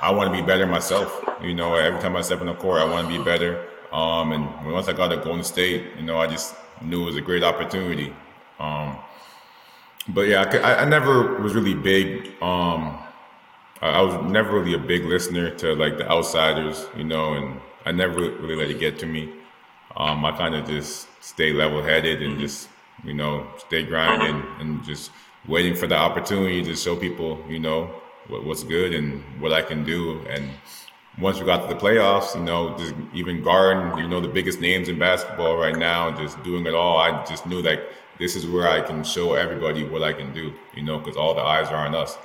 I 0.00 0.12
want 0.12 0.32
to 0.32 0.40
be 0.40 0.46
better 0.46 0.66
myself. 0.66 1.24
You 1.42 1.54
know, 1.54 1.74
every 1.74 2.00
time 2.00 2.16
I 2.16 2.20
step 2.20 2.40
in 2.40 2.46
the 2.46 2.54
court, 2.54 2.80
I 2.80 2.84
want 2.84 3.08
to 3.08 3.18
be 3.18 3.22
better. 3.24 3.66
Um, 3.92 4.32
and 4.32 4.72
once 4.72 4.88
I 4.88 4.92
got 4.92 5.08
to 5.08 5.16
Golden 5.16 5.42
State, 5.42 5.96
you 5.96 6.02
know, 6.02 6.18
I 6.18 6.26
just 6.26 6.54
knew 6.82 7.02
it 7.02 7.06
was 7.06 7.16
a 7.16 7.20
great 7.20 7.42
opportunity. 7.42 8.14
Um, 8.60 8.98
but 10.08 10.22
yeah, 10.22 10.42
I, 10.62 10.82
I, 10.82 10.84
never 10.84 11.40
was 11.40 11.54
really 11.54 11.74
big. 11.74 12.26
Um, 12.42 12.98
I, 13.80 14.00
was 14.02 14.30
never 14.30 14.58
really 14.58 14.74
a 14.74 14.78
big 14.78 15.04
listener 15.04 15.50
to 15.56 15.74
like 15.74 15.98
the 15.98 16.08
outsiders, 16.10 16.86
you 16.96 17.04
know, 17.04 17.34
and 17.34 17.60
I 17.84 17.92
never 17.92 18.14
really 18.14 18.56
let 18.56 18.70
it 18.70 18.78
get 18.78 18.98
to 19.00 19.06
me. 19.06 19.32
Um, 19.96 20.24
I 20.24 20.32
kind 20.32 20.54
of 20.54 20.66
just 20.66 21.08
stay 21.22 21.52
level 21.52 21.82
headed 21.82 22.22
and 22.22 22.38
just, 22.38 22.68
you 23.04 23.14
know, 23.14 23.46
stay 23.58 23.84
grinding 23.84 24.42
and 24.60 24.82
just 24.84 25.10
waiting 25.46 25.74
for 25.74 25.86
the 25.86 25.96
opportunity 25.96 26.62
to 26.62 26.76
show 26.76 26.96
people, 26.96 27.42
you 27.48 27.58
know, 27.58 27.90
what, 28.28 28.44
what's 28.44 28.62
good 28.62 28.94
and 28.94 29.22
what 29.40 29.52
I 29.52 29.62
can 29.62 29.84
do. 29.84 30.20
And 30.28 30.50
once 31.20 31.40
we 31.40 31.46
got 31.46 31.68
to 31.68 31.74
the 31.74 31.80
playoffs, 31.80 32.34
you 32.34 32.42
know, 32.42 32.76
just 32.78 32.94
even 33.12 33.42
guarding, 33.42 33.98
you 33.98 34.08
know, 34.08 34.20
the 34.20 34.28
biggest 34.28 34.60
names 34.60 34.88
in 34.88 34.98
basketball 34.98 35.56
right 35.56 35.76
now, 35.76 36.10
just 36.16 36.42
doing 36.44 36.66
it 36.66 36.74
all, 36.74 36.98
I 36.98 37.24
just 37.24 37.46
knew 37.46 37.62
that 37.62 37.80
this 38.18 38.36
is 38.36 38.46
where 38.46 38.68
I 38.68 38.80
can 38.80 39.02
show 39.04 39.34
everybody 39.34 39.84
what 39.84 40.02
I 40.02 40.12
can 40.12 40.32
do, 40.32 40.52
you 40.74 40.82
know, 40.82 40.98
because 40.98 41.16
all 41.16 41.34
the 41.34 41.40
eyes 41.40 41.68
are 41.68 41.86
on 41.86 41.94
us. 41.94 42.16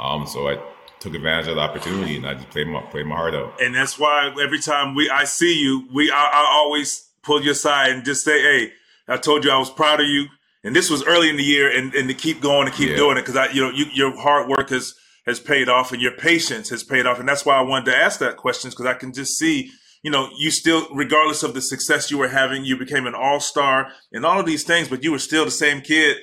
Um, 0.00 0.26
so 0.26 0.48
I 0.48 0.58
took 1.00 1.14
advantage 1.14 1.48
of 1.48 1.56
the 1.56 1.60
opportunity 1.60 2.16
and 2.16 2.26
I 2.26 2.34
just 2.34 2.50
played 2.50 2.68
my 2.68 2.80
played 2.82 3.06
my 3.06 3.16
heart 3.16 3.34
out. 3.34 3.60
And 3.60 3.74
that's 3.74 3.98
why 3.98 4.34
every 4.42 4.60
time 4.60 4.94
we 4.94 5.10
I 5.10 5.24
see 5.24 5.60
you, 5.60 5.88
we 5.92 6.10
I, 6.10 6.16
I 6.16 6.46
always 6.54 7.08
pull 7.22 7.42
you 7.42 7.52
aside 7.52 7.90
and 7.90 8.04
just 8.04 8.24
say, 8.24 8.40
"Hey, 8.40 8.72
I 9.08 9.16
told 9.16 9.44
you 9.44 9.50
I 9.50 9.58
was 9.58 9.70
proud 9.70 10.00
of 10.00 10.06
you." 10.06 10.26
And 10.64 10.76
this 10.76 10.90
was 10.90 11.04
early 11.04 11.28
in 11.28 11.36
the 11.36 11.42
year, 11.42 11.76
and, 11.76 11.92
and 11.92 12.08
to 12.08 12.14
keep 12.14 12.40
going 12.40 12.68
and 12.68 12.76
keep 12.76 12.90
yeah. 12.90 12.96
doing 12.96 13.16
it 13.16 13.22
because 13.22 13.36
I, 13.36 13.50
you 13.50 13.60
know, 13.60 13.70
you, 13.70 13.86
your 13.92 14.16
hard 14.16 14.48
work 14.48 14.70
has 14.70 14.94
has 15.26 15.38
paid 15.38 15.68
off 15.68 15.92
and 15.92 16.02
your 16.02 16.12
patience 16.12 16.68
has 16.70 16.82
paid 16.82 17.06
off. 17.06 17.20
And 17.20 17.28
that's 17.28 17.46
why 17.46 17.56
I 17.56 17.62
wanted 17.62 17.90
to 17.92 17.96
ask 17.96 18.18
that 18.20 18.36
question 18.36 18.70
because 18.70 18.86
I 18.86 18.94
can 18.94 19.12
just 19.12 19.38
see, 19.38 19.70
you 20.02 20.10
know, 20.10 20.28
you 20.36 20.50
still, 20.50 20.86
regardless 20.92 21.42
of 21.42 21.54
the 21.54 21.60
success 21.60 22.10
you 22.10 22.18
were 22.18 22.28
having, 22.28 22.64
you 22.64 22.76
became 22.76 23.06
an 23.06 23.14
all 23.14 23.40
star 23.40 23.88
and 24.12 24.26
all 24.26 24.40
of 24.40 24.46
these 24.46 24.64
things, 24.64 24.88
but 24.88 25.04
you 25.04 25.12
were 25.12 25.18
still 25.18 25.44
the 25.44 25.50
same 25.50 25.80
kid 25.80 26.16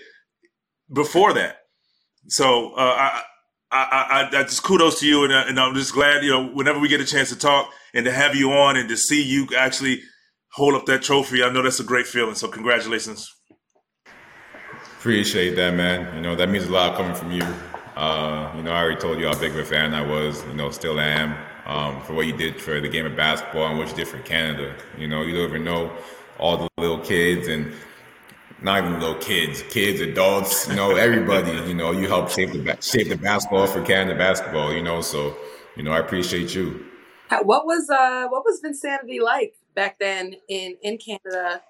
before 0.91 1.34
that. 1.34 1.58
So 2.27 2.74
uh, 2.74 2.96
I, 2.98 3.24
I, 3.72 4.29
I, 4.34 4.39
I, 4.39 4.44
just 4.44 4.63
kudos 4.63 5.00
to 5.00 5.08
you, 5.08 5.24
and, 5.24 5.32
uh, 5.32 5.46
and 5.48 5.60
I'm 5.60 5.75
just 5.75 5.94
glad, 5.94 6.24
you 6.24 6.32
know, 6.32 6.48
whenever 6.48 6.79
we 6.79 6.89
get 6.89 7.00
a 7.01 7.06
chance 7.06 7.29
to 7.29 7.38
talk 7.38 7.72
and 7.94 8.06
to 8.06 8.12
have 8.12 8.36
you 8.36 8.51
on 8.51 8.75
and 8.75 8.89
to 8.89 8.98
see 8.98 9.24
you 9.24 9.48
actually 9.58 10.01
hold 10.51 10.74
up 10.74 10.86
that 10.88 11.03
trophy, 11.03 11.44
I 11.44 11.50
know 11.50 11.62
that's 11.62 11.79
a 11.79 11.84
great 11.84 12.08
feeling. 12.08 12.36
So 12.36 12.48
congratulations. 12.48 13.32
Appreciate 14.98 15.56
that, 15.56 15.75
man. 15.75 16.13
You 16.15 16.22
know, 16.22 16.36
that 16.36 16.50
means 16.50 16.65
a 16.65 16.72
lot 16.72 16.98
coming 16.98 17.15
from 17.15 17.32
you. 17.32 17.44
Uh, 18.00 18.53
you 18.56 18.63
know, 18.63 18.72
I 18.72 18.82
already 18.82 19.01
told 19.01 19.20
you 19.20 19.27
how 19.27 19.38
big 19.38 19.51
of 19.51 19.58
a 19.58 19.65
fan 19.65 19.94
I 19.94 20.06
was, 20.06 20.41
you 20.46 20.53
know, 20.53 20.72
still 20.72 21.01
am, 21.01 21.36
um, 21.65 22.01
for 22.03 22.13
what 22.13 22.27
you 22.27 22.38
did 22.38 22.62
for 22.62 22.79
the 22.79 22.88
game 22.88 23.06
of 23.06 23.13
basketball 23.18 23.65
and 23.65 23.77
what 23.77 23.89
you 23.89 23.96
did 23.96 24.08
for 24.08 24.20
Canada. 24.20 24.74
You 24.98 25.10
know, 25.10 25.22
you 25.22 25.36
don't 25.36 25.50
even 25.50 25.65
know 25.65 25.91
all 26.38 26.56
the 26.56 26.70
little 26.77 27.00
kids 27.00 27.50
and 27.50 27.74
not 28.62 28.86
even 28.86 29.01
little 29.01 29.15
kids, 29.15 29.63
kids, 29.63 30.00
adults, 30.00 30.70
you 30.70 30.77
know, 30.77 30.96
everybody, 30.96 31.51
you 31.68 31.74
know, 31.74 31.91
you 31.91 32.08
helped 32.08 32.32
shape 32.32 32.53
the, 32.53 32.77
shape 32.79 33.10
the 33.10 33.18
basketball 33.18 33.68
for 33.68 33.84
Canada 33.84 34.18
basketball, 34.18 34.72
you 34.72 34.82
know, 34.82 35.01
so, 35.01 35.36
you 35.75 35.84
know, 35.84 35.91
I 35.91 36.00
appreciate 36.00 36.56
you. 36.56 36.86
What 37.44 37.65
was, 37.65 37.89
uh, 37.89 38.27
what 38.29 38.46
was 38.46 38.62
Vinsanity 38.62 39.20
like 39.22 39.56
back 39.75 40.00
then 40.00 40.36
in, 40.48 40.77
in 40.82 41.00
Canada? 41.00 41.63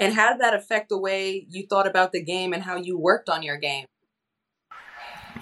And 0.00 0.12
how 0.12 0.32
did 0.32 0.40
that 0.40 0.54
affect 0.54 0.88
the 0.88 0.98
way 0.98 1.46
you 1.48 1.68
thought 1.68 1.86
about 1.86 2.10
the 2.10 2.22
game 2.22 2.52
and 2.52 2.64
how 2.64 2.74
you 2.74 2.98
worked 2.98 3.28
on 3.28 3.44
your 3.44 3.58
game? 3.58 3.86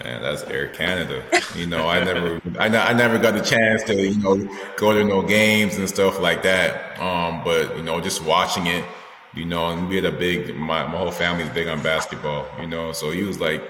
Man, 0.03 0.21
that's 0.21 0.43
Air 0.43 0.67
Canada. 0.67 1.23
You 1.55 1.65
know, 1.65 1.87
I 1.87 2.03
never, 2.03 2.41
I, 2.59 2.93
never 2.93 3.17
got 3.17 3.33
the 3.33 3.41
chance 3.41 3.83
to, 3.83 3.95
you 3.95 4.21
know, 4.21 4.37
go 4.77 4.93
to 4.93 5.03
no 5.03 5.21
games 5.21 5.77
and 5.77 5.89
stuff 5.89 6.19
like 6.19 6.43
that. 6.43 6.99
Um, 6.99 7.43
but 7.43 7.75
you 7.75 7.83
know, 7.83 7.99
just 7.99 8.23
watching 8.23 8.67
it, 8.67 8.85
you 9.33 9.45
know, 9.45 9.69
and 9.69 9.89
we 9.89 9.95
had 9.95 10.05
a 10.05 10.11
big, 10.11 10.55
my, 10.55 10.83
my 10.83 10.97
whole 10.97 11.11
family's 11.11 11.49
big 11.49 11.67
on 11.67 11.81
basketball, 11.81 12.47
you 12.59 12.67
know, 12.67 12.91
so 12.91 13.11
he 13.11 13.23
was 13.23 13.39
like 13.39 13.63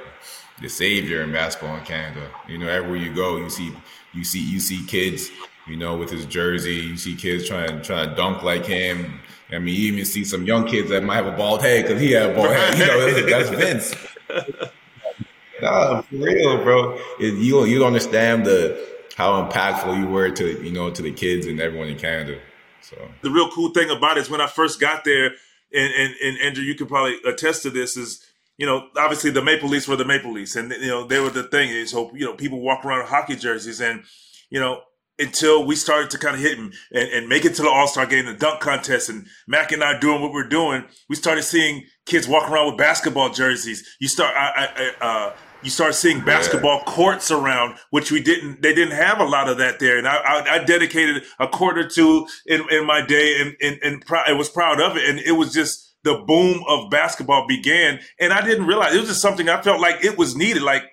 the 0.61 0.67
savior 0.67 1.21
in 1.23 1.31
basketball 1.31 1.77
in 1.77 1.85
Canada. 1.85 2.29
You 2.47 2.57
know, 2.57 2.67
everywhere 2.67 2.97
you 2.97 3.13
go, 3.13 3.37
you 3.37 3.49
see, 3.49 3.73
you 4.13 4.23
see, 4.23 4.43
you 4.43 4.59
see 4.59 4.85
kids, 4.85 5.29
you 5.65 5.77
know, 5.77 5.95
with 5.95 6.09
his 6.09 6.25
jersey, 6.25 6.75
you 6.75 6.97
see 6.97 7.15
kids 7.15 7.47
trying, 7.47 7.81
trying 7.81 8.09
to 8.09 8.15
dunk 8.15 8.43
like 8.43 8.65
him. 8.65 9.19
I 9.49 9.59
mean, 9.59 9.75
you 9.75 9.93
even 9.93 10.05
see 10.05 10.25
some 10.25 10.43
young 10.43 10.67
kids 10.67 10.89
that 10.89 11.03
might 11.03 11.15
have 11.15 11.27
a 11.27 11.37
bald 11.37 11.61
head 11.61 11.83
because 11.83 12.01
he 12.01 12.11
had 12.11 12.31
a 12.31 12.35
bald 12.35 12.49
head. 12.49 12.77
You 12.77 12.85
know, 12.85 13.29
that's 13.29 13.49
Vince. 13.49 13.95
For 16.01 16.15
real, 16.15 16.63
bro. 16.63 16.99
You 17.19 17.65
you 17.65 17.85
understand 17.85 18.45
the 18.45 18.85
how 19.15 19.43
impactful 19.43 19.97
you 19.97 20.07
were 20.07 20.29
to 20.31 20.63
you 20.63 20.71
know 20.71 20.91
to 20.91 21.01
the 21.01 21.11
kids 21.11 21.45
and 21.45 21.59
everyone 21.59 21.87
in 21.87 21.97
Canada. 21.97 22.39
So 22.81 22.95
the 23.21 23.31
real 23.31 23.49
cool 23.51 23.71
thing 23.71 23.89
about 23.89 24.17
it 24.17 24.21
is 24.21 24.29
when 24.29 24.41
I 24.41 24.47
first 24.47 24.79
got 24.79 25.03
there, 25.03 25.31
and 25.73 25.93
and, 25.93 26.15
and 26.23 26.37
Andrew, 26.39 26.63
you 26.63 26.75
could 26.75 26.87
probably 26.87 27.17
attest 27.25 27.63
to 27.63 27.69
this 27.69 27.97
is. 27.97 28.23
You 28.59 28.65
know, 28.65 28.87
obviously 28.97 29.29
the 29.29 29.43
Maple 29.43 29.69
Leafs 29.69 29.87
were 29.87 29.97
the 29.97 30.03
Maple 30.03 30.31
Leafs, 30.31 30.55
and 30.55 30.71
you 30.71 30.87
know 30.87 31.05
they 31.05 31.19
were 31.19 31.29
the 31.29 31.43
thing. 31.43 31.85
So 31.85 32.11
you 32.15 32.25
know, 32.25 32.33
people 32.33 32.59
walk 32.59 32.83
around 32.83 33.05
hockey 33.05 33.35
jerseys, 33.35 33.79
and 33.79 34.03
you 34.49 34.59
know, 34.59 34.81
until 35.19 35.65
we 35.65 35.75
started 35.75 36.09
to 36.11 36.17
kind 36.17 36.35
of 36.35 36.41
hit 36.41 36.57
and, 36.57 36.73
and 36.91 37.27
make 37.27 37.45
it 37.45 37.55
to 37.55 37.61
the 37.61 37.69
All 37.69 37.87
Star 37.87 38.05
game, 38.05 38.25
the 38.25 38.33
dunk 38.33 38.59
contest, 38.59 39.09
and 39.09 39.27
Mac 39.47 39.71
and 39.71 39.83
I 39.83 39.99
doing 39.99 40.21
what 40.21 40.31
we're 40.31 40.47
doing, 40.47 40.85
we 41.09 41.15
started 41.15 41.43
seeing 41.43 41.85
kids 42.05 42.27
walking 42.27 42.53
around 42.53 42.67
with 42.67 42.77
basketball 42.77 43.29
jerseys. 43.29 43.95
You 43.99 44.07
start, 44.07 44.33
I, 44.35 44.93
I, 44.99 45.05
uh, 45.05 45.33
you 45.63 45.69
start 45.69 45.95
seeing 45.95 46.23
basketball 46.23 46.83
yeah. 46.85 46.93
courts 46.93 47.31
around, 47.31 47.77
which 47.89 48.11
we 48.11 48.21
didn't. 48.21 48.61
They 48.61 48.73
didn't 48.73 48.95
have 48.95 49.19
a 49.19 49.25
lot 49.25 49.49
of 49.49 49.57
that 49.57 49.79
there, 49.79 49.97
and 49.97 50.07
I, 50.07 50.15
I, 50.17 50.55
I 50.55 50.63
dedicated 50.63 51.23
a 51.39 51.47
quarter 51.47 51.87
to 51.87 52.27
in, 52.45 52.63
in 52.69 52.85
my 52.85 53.05
day, 53.05 53.41
and 53.41 53.55
and, 53.61 53.79
and 53.83 54.05
pr- 54.05 54.17
I 54.27 54.33
was 54.33 54.49
proud 54.49 54.79
of 54.79 54.97
it, 54.97 55.09
and 55.09 55.19
it 55.19 55.33
was 55.33 55.53
just 55.53 55.95
the 56.03 56.23
boom 56.25 56.63
of 56.67 56.89
basketball 56.89 57.47
began, 57.47 57.99
and 58.19 58.31
I 58.31 58.45
didn't 58.45 58.67
realize 58.67 58.93
it 58.93 58.99
was 58.99 59.09
just 59.09 59.21
something 59.21 59.49
I 59.49 59.61
felt 59.61 59.81
like 59.81 60.03
it 60.03 60.17
was 60.17 60.35
needed, 60.35 60.63
like 60.63 60.83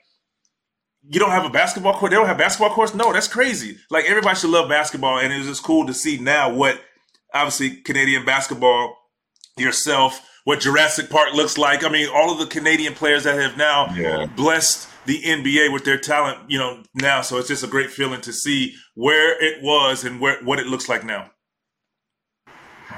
you 1.09 1.21
don't 1.21 1.31
have 1.31 1.45
a 1.45 1.51
basketball 1.51 1.95
court. 1.95 2.11
They 2.11 2.17
don't 2.17 2.27
have 2.27 2.39
basketball 2.39 2.75
courts. 2.75 2.95
No, 2.95 3.13
that's 3.13 3.29
crazy. 3.29 3.77
Like 3.91 4.07
everybody 4.07 4.37
should 4.37 4.51
love 4.51 4.69
basketball, 4.69 5.19
and 5.19 5.33
it 5.33 5.39
was 5.39 5.47
just 5.47 5.63
cool 5.63 5.87
to 5.87 5.95
see 5.95 6.19
now 6.19 6.53
what 6.53 6.81
obviously 7.33 7.77
Canadian 7.83 8.25
basketball 8.25 8.97
yourself, 9.57 10.27
what 10.45 10.61
Jurassic 10.61 11.11
Park 11.11 11.35
looks 11.35 11.59
like. 11.59 11.85
I 11.85 11.89
mean, 11.89 12.09
all 12.13 12.33
of 12.33 12.39
the 12.39 12.47
Canadian 12.47 12.95
players 12.95 13.25
that 13.25 13.39
have 13.39 13.57
now 13.57 13.93
yeah. 13.95 14.27
blessed 14.27 14.89
the 15.07 15.21
NBA 15.23 15.73
with 15.73 15.85
their 15.85 15.99
talent, 15.99 16.39
you 16.49 16.59
know, 16.59 16.83
now. 16.95 17.21
So 17.21 17.39
it's 17.39 17.49
just 17.49 17.65
a 17.65 17.67
great 17.67 17.91
feeling 17.91 18.21
to 18.23 18.33
see 18.33 18.75
where 18.95 19.43
it 19.43 19.63
was 19.63 20.05
and 20.05 20.21
where 20.21 20.43
what 20.45 20.59
it 20.59 20.67
looks 20.67 20.89
like 20.89 21.05
now. 21.05 21.31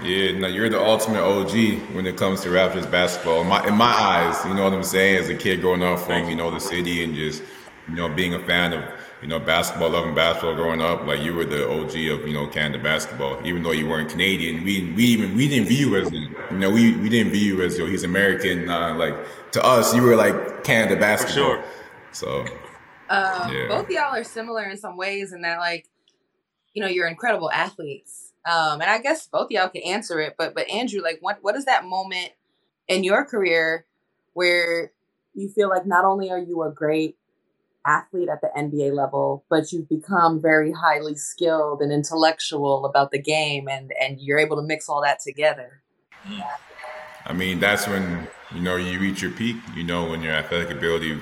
Yeah, 0.02 0.32
no, 0.32 0.46
you're 0.46 0.68
the 0.68 0.80
ultimate 0.80 1.22
OG 1.22 1.94
when 1.94 2.06
it 2.06 2.18
comes 2.18 2.42
to 2.42 2.50
Raptors 2.50 2.90
basketball. 2.90 3.40
In 3.40 3.46
my, 3.48 3.66
in 3.66 3.74
my 3.74 3.86
eyes, 3.86 4.44
you 4.44 4.52
know 4.52 4.64
what 4.64 4.74
I'm 4.74 4.82
saying? 4.82 5.16
As 5.16 5.28
a 5.30 5.34
kid 5.34 5.62
growing 5.62 5.82
up 5.82 6.00
from, 6.00 6.28
you 6.28 6.36
know, 6.36 6.50
the 6.50 6.60
city 6.60 7.02
and 7.02 7.14
just– 7.14 7.42
you 7.88 7.94
know, 7.94 8.08
being 8.08 8.34
a 8.34 8.40
fan 8.40 8.72
of, 8.72 8.84
you 9.22 9.28
know, 9.28 9.38
basketball, 9.40 9.90
loving 9.90 10.14
basketball 10.14 10.54
growing 10.54 10.82
up, 10.82 11.06
like 11.06 11.20
you 11.20 11.34
were 11.34 11.44
the 11.44 11.68
OG 11.68 11.88
of, 11.88 12.28
you 12.28 12.34
know, 12.34 12.46
Canada 12.46 12.82
basketball. 12.82 13.44
Even 13.46 13.62
though 13.62 13.72
you 13.72 13.88
weren't 13.88 14.10
Canadian, 14.10 14.62
we 14.62 14.92
we 14.92 15.04
even 15.04 15.34
we 15.34 15.48
didn't 15.48 15.68
view 15.68 15.90
you 15.90 15.96
as, 15.96 16.12
you 16.12 16.58
know, 16.58 16.70
we, 16.70 16.96
we 16.96 17.08
didn't 17.08 17.32
view 17.32 17.56
you 17.56 17.62
as, 17.62 17.78
you 17.78 17.84
know, 17.84 17.90
he's 17.90 18.04
American. 18.04 18.68
Uh, 18.68 18.94
like 18.94 19.14
to 19.52 19.64
us, 19.64 19.94
you 19.94 20.02
were 20.02 20.16
like 20.16 20.64
Canada 20.64 21.00
basketball. 21.00 21.56
For 21.56 21.62
sure. 21.62 21.64
So, 22.12 22.46
uh, 23.08 23.50
yeah. 23.52 23.68
both 23.68 23.88
y'all 23.88 24.14
are 24.14 24.24
similar 24.24 24.64
in 24.64 24.76
some 24.76 24.96
ways 24.96 25.32
in 25.32 25.42
that, 25.42 25.58
like, 25.58 25.88
you 26.74 26.82
know, 26.82 26.88
you're 26.88 27.08
incredible 27.08 27.50
athletes. 27.50 28.32
Um, 28.44 28.80
and 28.80 28.90
I 28.90 28.98
guess 28.98 29.26
both 29.26 29.50
y'all 29.50 29.68
can 29.68 29.82
answer 29.82 30.20
it, 30.20 30.34
but 30.36 30.54
but 30.54 30.68
Andrew, 30.68 31.02
like, 31.02 31.18
what 31.20 31.38
what 31.40 31.56
is 31.56 31.64
that 31.64 31.84
moment 31.84 32.32
in 32.86 33.02
your 33.02 33.24
career 33.24 33.86
where 34.34 34.92
you 35.34 35.48
feel 35.48 35.68
like 35.68 35.86
not 35.86 36.04
only 36.04 36.30
are 36.30 36.38
you 36.38 36.62
a 36.62 36.70
great 36.70 37.16
athlete 37.86 38.28
at 38.28 38.40
the 38.40 38.50
NBA 38.56 38.94
level, 38.94 39.44
but 39.48 39.72
you've 39.72 39.88
become 39.88 40.40
very 40.40 40.72
highly 40.72 41.14
skilled 41.14 41.80
and 41.80 41.92
intellectual 41.92 42.84
about 42.84 43.10
the 43.10 43.18
game 43.18 43.68
and 43.68 43.92
and 44.00 44.20
you're 44.20 44.38
able 44.38 44.56
to 44.56 44.62
mix 44.62 44.88
all 44.88 45.02
that 45.02 45.20
together. 45.20 45.82
I 47.26 47.32
mean, 47.32 47.60
that's 47.60 47.86
when 47.86 48.28
you 48.54 48.60
know 48.60 48.76
you 48.76 48.98
reach 48.98 49.22
your 49.22 49.32
peak, 49.32 49.56
you 49.74 49.84
know, 49.84 50.10
when 50.10 50.22
your 50.22 50.32
athletic 50.32 50.70
ability 50.70 51.18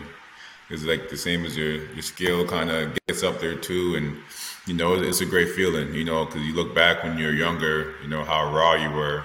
is 0.71 0.85
like 0.85 1.11
the 1.11 1.17
same 1.17 1.45
as 1.45 1.57
your 1.57 1.85
your 1.93 2.03
skill 2.03 2.47
kind 2.47 2.71
of 2.71 2.97
gets 3.07 3.23
up 3.23 3.41
there 3.41 3.57
too 3.57 3.97
and 3.97 4.17
you 4.67 4.73
know, 4.73 4.95
it's 4.95 5.21
a 5.21 5.27
great 5.27 5.51
feeling, 5.51 5.93
you 5.93 6.05
know, 6.05 6.25
because 6.25 6.41
you 6.41 6.55
look 6.55 6.75
back 6.75 7.03
when 7.03 7.19
you're 7.19 7.35
younger, 7.35 7.95
you 8.03 8.09
know, 8.09 8.25
how 8.25 8.51
raw 8.51 8.73
you 8.73 8.91
were, 8.91 9.25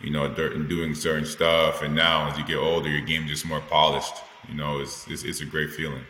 you 0.00 0.10
know, 0.10 0.26
in 0.26 0.68
doing 0.68 0.94
certain 0.94 1.26
stuff. 1.26 1.82
And 1.82 1.92
now 1.92 2.30
as 2.30 2.38
you 2.38 2.46
get 2.46 2.58
older, 2.58 2.88
your 2.88 3.04
game 3.04 3.26
just 3.26 3.44
more 3.44 3.60
polished, 3.62 4.14
you 4.48 4.54
know, 4.54 4.78
it's, 4.78 5.08
it's, 5.08 5.24
it's 5.24 5.40
a 5.40 5.44
great 5.44 5.70
feeling 5.70 6.04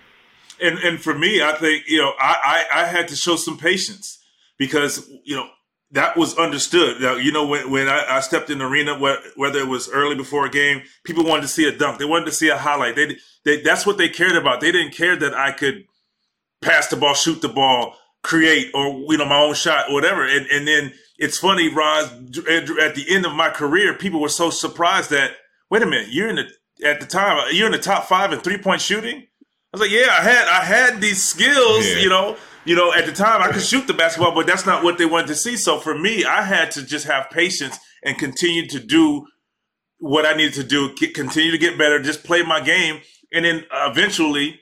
and 0.60 0.78
and 0.78 1.00
for 1.00 1.16
me, 1.16 1.42
I 1.42 1.52
think 1.52 1.84
you 1.88 1.98
know 1.98 2.12
I, 2.18 2.66
I, 2.72 2.82
I 2.82 2.86
had 2.86 3.08
to 3.08 3.16
show 3.16 3.36
some 3.36 3.58
patience 3.58 4.18
because 4.58 5.08
you 5.25 5.36
know 5.36 5.48
that 5.92 6.16
was 6.16 6.36
understood. 6.36 7.00
Now, 7.00 7.14
you 7.14 7.32
know 7.32 7.46
when 7.46 7.70
when 7.70 7.88
I, 7.88 8.16
I 8.16 8.20
stepped 8.20 8.50
in 8.50 8.58
the 8.58 8.66
arena, 8.66 8.98
whether 8.98 9.58
it 9.58 9.68
was 9.68 9.88
early 9.88 10.14
before 10.14 10.46
a 10.46 10.50
game, 10.50 10.82
people 11.04 11.25
wanted 11.25 11.42
to 11.42 11.48
see 11.48 11.66
a 11.68 11.76
dunk. 11.76 11.98
They 11.98 12.04
wanted 12.04 12.26
to 12.26 12.32
see 12.32 12.48
a 12.48 12.56
highlight. 12.56 12.96
They, 12.96 13.16
they 13.44 13.60
that's 13.62 13.86
what 13.86 13.98
they 13.98 14.08
cared 14.08 14.36
about. 14.36 14.60
They 14.60 14.72
didn't 14.72 14.94
care 14.94 15.16
that 15.16 15.34
I 15.34 15.52
could 15.52 15.84
pass 16.60 16.88
the 16.88 16.96
ball, 16.96 17.14
shoot 17.14 17.40
the 17.42 17.48
ball, 17.48 17.94
create, 18.22 18.70
or 18.75 18.88
you 18.88 19.18
know 19.18 19.26
my 19.26 19.40
own 19.40 19.54
shot, 19.54 19.88
or 19.88 19.94
whatever. 19.94 20.26
And 20.26 20.46
and 20.46 20.66
then 20.66 20.92
it's 21.18 21.38
funny, 21.38 21.72
Ros. 21.72 22.10
At 22.10 22.94
the 22.94 23.04
end 23.08 23.26
of 23.26 23.32
my 23.32 23.50
career, 23.50 23.94
people 23.94 24.20
were 24.20 24.28
so 24.28 24.50
surprised 24.50 25.10
that 25.10 25.32
wait 25.70 25.82
a 25.82 25.86
minute, 25.86 26.08
you're 26.10 26.28
in 26.28 26.36
the 26.36 26.50
at 26.84 27.00
the 27.00 27.06
time 27.06 27.42
you're 27.52 27.66
in 27.66 27.72
the 27.72 27.78
top 27.78 28.04
five 28.04 28.32
in 28.32 28.40
three 28.40 28.58
point 28.58 28.80
shooting 28.80 29.26
was 29.78 29.88
like, 29.88 29.90
yeah, 29.90 30.09
I 30.11 30.23
had 30.23 30.49
I 30.49 30.64
had 30.64 31.00
these 31.00 31.23
skills, 31.23 31.87
yeah. 31.87 31.99
you 31.99 32.09
know. 32.09 32.37
You 32.64 32.75
know, 32.75 32.92
at 32.92 33.06
the 33.06 33.12
time 33.12 33.42
I 33.42 33.52
could 33.52 33.62
shoot 33.62 33.87
the 33.87 33.95
basketball, 33.95 34.35
but 34.35 34.45
that's 34.45 34.66
not 34.66 34.83
what 34.83 34.99
they 34.99 35.06
wanted 35.06 35.28
to 35.28 35.37
see. 35.37 35.56
So 35.56 35.78
for 35.78 35.97
me, 35.97 36.25
I 36.25 36.42
had 36.42 36.73
to 36.73 36.85
just 36.85 37.06
have 37.06 37.30
patience 37.30 37.78
and 38.02 38.18
continue 38.18 38.66
to 38.66 38.80
do 38.80 39.25
what 39.99 40.26
I 40.26 40.35
needed 40.35 40.54
to 40.54 40.64
do, 40.64 40.92
continue 41.14 41.52
to 41.52 41.59
get 41.59 41.78
better, 41.78 42.00
just 42.00 42.25
play 42.25 42.42
my 42.42 42.61
game, 42.61 43.02
and 43.33 43.45
then 43.45 43.64
eventually 43.73 44.61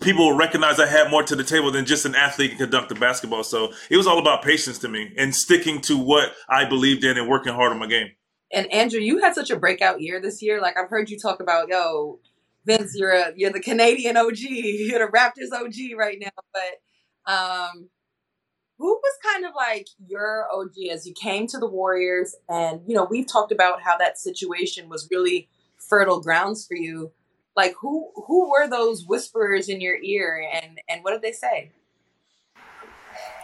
people 0.00 0.26
will 0.26 0.36
recognize 0.36 0.80
I 0.80 0.86
had 0.86 1.10
more 1.10 1.22
to 1.22 1.36
the 1.36 1.44
table 1.44 1.70
than 1.70 1.86
just 1.86 2.04
an 2.04 2.14
athlete 2.14 2.50
can 2.50 2.58
conduct 2.58 2.88
the 2.88 2.94
basketball. 2.94 3.44
So 3.44 3.72
it 3.90 3.96
was 3.96 4.06
all 4.06 4.18
about 4.18 4.42
patience 4.42 4.78
to 4.78 4.88
me 4.88 5.12
and 5.16 5.34
sticking 5.34 5.80
to 5.82 5.96
what 5.96 6.32
I 6.48 6.64
believed 6.64 7.04
in 7.04 7.16
and 7.16 7.28
working 7.28 7.52
hard 7.52 7.72
on 7.72 7.78
my 7.78 7.86
game. 7.86 8.08
And 8.52 8.70
Andrew, 8.72 9.00
you 9.00 9.18
had 9.18 9.34
such 9.34 9.50
a 9.50 9.56
breakout 9.56 10.00
year 10.00 10.20
this 10.20 10.42
year. 10.42 10.60
Like 10.60 10.76
I've 10.76 10.90
heard 10.90 11.10
you 11.10 11.18
talk 11.18 11.40
about, 11.40 11.68
yo, 11.68 12.18
Vince, 12.66 12.94
you're 12.94 13.12
a 13.12 13.32
you're 13.36 13.52
the 13.52 13.60
Canadian 13.60 14.16
OG, 14.16 14.38
you're 14.40 15.06
the 15.06 15.12
Raptors 15.12 15.52
OG 15.52 15.96
right 15.98 16.18
now. 16.20 16.30
But 16.52 17.32
um, 17.32 17.88
who 18.78 18.88
was 18.88 19.18
kind 19.22 19.44
of 19.44 19.52
like 19.54 19.88
your 20.06 20.46
OG 20.52 20.72
as 20.90 21.06
you 21.06 21.14
came 21.14 21.46
to 21.48 21.58
the 21.58 21.68
Warriors? 21.68 22.34
And 22.48 22.80
you 22.86 22.94
know, 22.94 23.06
we've 23.08 23.26
talked 23.26 23.52
about 23.52 23.82
how 23.82 23.96
that 23.98 24.18
situation 24.18 24.88
was 24.88 25.08
really 25.10 25.48
fertile 25.76 26.20
grounds 26.20 26.66
for 26.66 26.76
you. 26.76 27.12
Like 27.56 27.74
who 27.80 28.10
who 28.26 28.50
were 28.50 28.68
those 28.68 29.04
whisperers 29.06 29.68
in 29.68 29.80
your 29.80 29.96
ear, 30.02 30.48
and 30.52 30.80
and 30.88 31.02
what 31.02 31.12
did 31.12 31.22
they 31.22 31.32
say? 31.32 31.72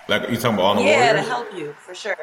Like 0.09 0.31
you 0.31 0.37
talking 0.37 0.55
about 0.55 0.63
all 0.63 0.75
the 0.77 0.83
yeah, 0.83 1.07
Warriors? 1.09 1.25
to 1.25 1.31
help 1.31 1.55
you 1.55 1.73
for 1.79 1.95
sure. 1.95 2.17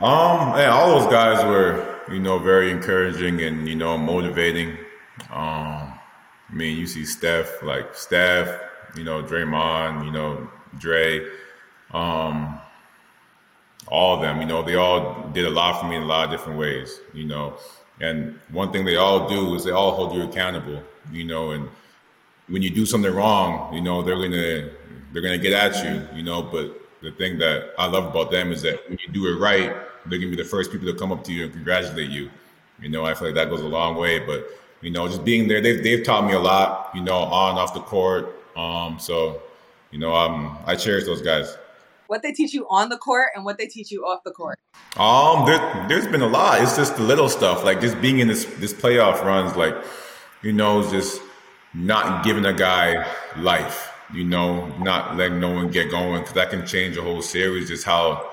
Um, 0.00 0.58
yeah, 0.58 0.72
all 0.72 0.98
those 0.98 1.08
guys 1.12 1.44
were, 1.44 2.00
you 2.12 2.18
know, 2.18 2.36
very 2.40 2.72
encouraging 2.72 3.40
and 3.40 3.68
you 3.68 3.76
know 3.76 3.96
motivating. 3.96 4.76
Um, 5.32 5.98
I 6.50 6.54
mean, 6.54 6.78
you 6.78 6.86
see 6.86 7.04
Steph, 7.04 7.62
like 7.62 7.94
Steph, 7.94 8.60
you 8.96 9.04
know, 9.04 9.22
Draymond, 9.22 10.04
you 10.04 10.12
know, 10.12 10.48
Dre, 10.78 11.26
um, 11.92 12.60
all 13.88 14.16
of 14.16 14.22
them, 14.22 14.40
you 14.40 14.46
know, 14.46 14.62
they 14.62 14.74
all 14.74 15.28
did 15.32 15.46
a 15.46 15.50
lot 15.50 15.80
for 15.80 15.86
me 15.86 15.96
in 15.96 16.02
a 16.02 16.06
lot 16.06 16.26
of 16.26 16.30
different 16.30 16.58
ways, 16.58 17.00
you 17.14 17.24
know. 17.24 17.54
And 18.00 18.38
one 18.50 18.72
thing 18.72 18.84
they 18.84 18.96
all 18.96 19.28
do 19.28 19.54
is 19.54 19.64
they 19.64 19.70
all 19.70 19.92
hold 19.92 20.14
you 20.14 20.22
accountable, 20.22 20.82
you 21.10 21.24
know, 21.24 21.50
and 21.52 21.68
when 22.48 22.62
you 22.62 22.70
do 22.70 22.84
something 22.84 23.12
wrong, 23.12 23.72
you 23.74 23.80
know, 23.80 24.02
they're 24.02 24.16
gonna 24.16 24.70
they're 25.12 25.22
gonna 25.22 25.38
get 25.38 25.52
at 25.52 25.84
you, 25.84 26.06
you 26.16 26.22
know, 26.22 26.42
but 26.42 26.78
the 27.02 27.10
thing 27.12 27.38
that 27.38 27.72
I 27.78 27.86
love 27.86 28.04
about 28.06 28.30
them 28.30 28.52
is 28.52 28.62
that 28.62 28.88
when 28.88 28.98
you 29.04 29.12
do 29.12 29.26
it 29.26 29.38
right, 29.38 29.74
they're 30.06 30.18
gonna 30.18 30.30
be 30.30 30.36
the 30.36 30.44
first 30.44 30.70
people 30.70 30.86
to 30.86 30.94
come 30.98 31.12
up 31.12 31.24
to 31.24 31.32
you 31.32 31.44
and 31.44 31.52
congratulate 31.52 32.10
you. 32.10 32.30
You 32.80 32.88
know, 32.88 33.04
I 33.04 33.14
feel 33.14 33.28
like 33.28 33.34
that 33.36 33.50
goes 33.50 33.60
a 33.60 33.66
long 33.66 33.96
way. 33.96 34.18
But 34.18 34.46
you 34.82 34.90
know, 34.90 35.06
just 35.08 35.24
being 35.24 35.48
there, 35.48 35.60
they've, 35.60 35.82
they've 35.82 36.04
taught 36.04 36.26
me 36.26 36.34
a 36.34 36.40
lot, 36.40 36.90
you 36.94 37.02
know, 37.02 37.16
on 37.16 37.56
off 37.56 37.72
the 37.72 37.80
court. 37.80 38.36
Um, 38.56 38.98
so, 38.98 39.40
you 39.90 39.98
know, 39.98 40.14
um, 40.14 40.58
I 40.66 40.74
cherish 40.74 41.04
those 41.04 41.22
guys. 41.22 41.56
What 42.08 42.22
they 42.22 42.32
teach 42.32 42.52
you 42.52 42.66
on 42.68 42.90
the 42.90 42.98
court 42.98 43.28
and 43.34 43.44
what 43.44 43.56
they 43.56 43.66
teach 43.66 43.90
you 43.90 44.04
off 44.04 44.22
the 44.24 44.32
court. 44.32 44.58
Um, 44.98 45.46
there, 45.46 45.86
there's 45.88 46.06
been 46.06 46.20
a 46.20 46.26
lot. 46.26 46.60
It's 46.60 46.76
just 46.76 46.96
the 46.96 47.02
little 47.02 47.28
stuff, 47.28 47.64
like 47.64 47.80
just 47.80 48.00
being 48.02 48.18
in 48.18 48.28
this 48.28 48.44
this 48.58 48.74
playoff 48.74 49.24
runs, 49.24 49.56
like 49.56 49.74
you 50.42 50.52
know, 50.52 50.82
just 50.90 51.22
not 51.72 52.22
giving 52.22 52.44
a 52.44 52.52
guy 52.52 53.10
life. 53.38 53.90
You 54.12 54.24
know, 54.24 54.66
not 54.78 55.16
letting 55.16 55.40
no 55.40 55.54
one 55.54 55.70
get 55.70 55.90
going 55.90 56.20
because 56.20 56.34
that 56.34 56.50
can 56.50 56.66
change 56.66 56.98
a 56.98 57.02
whole 57.02 57.22
series. 57.22 57.68
Just 57.68 57.84
how 57.84 58.30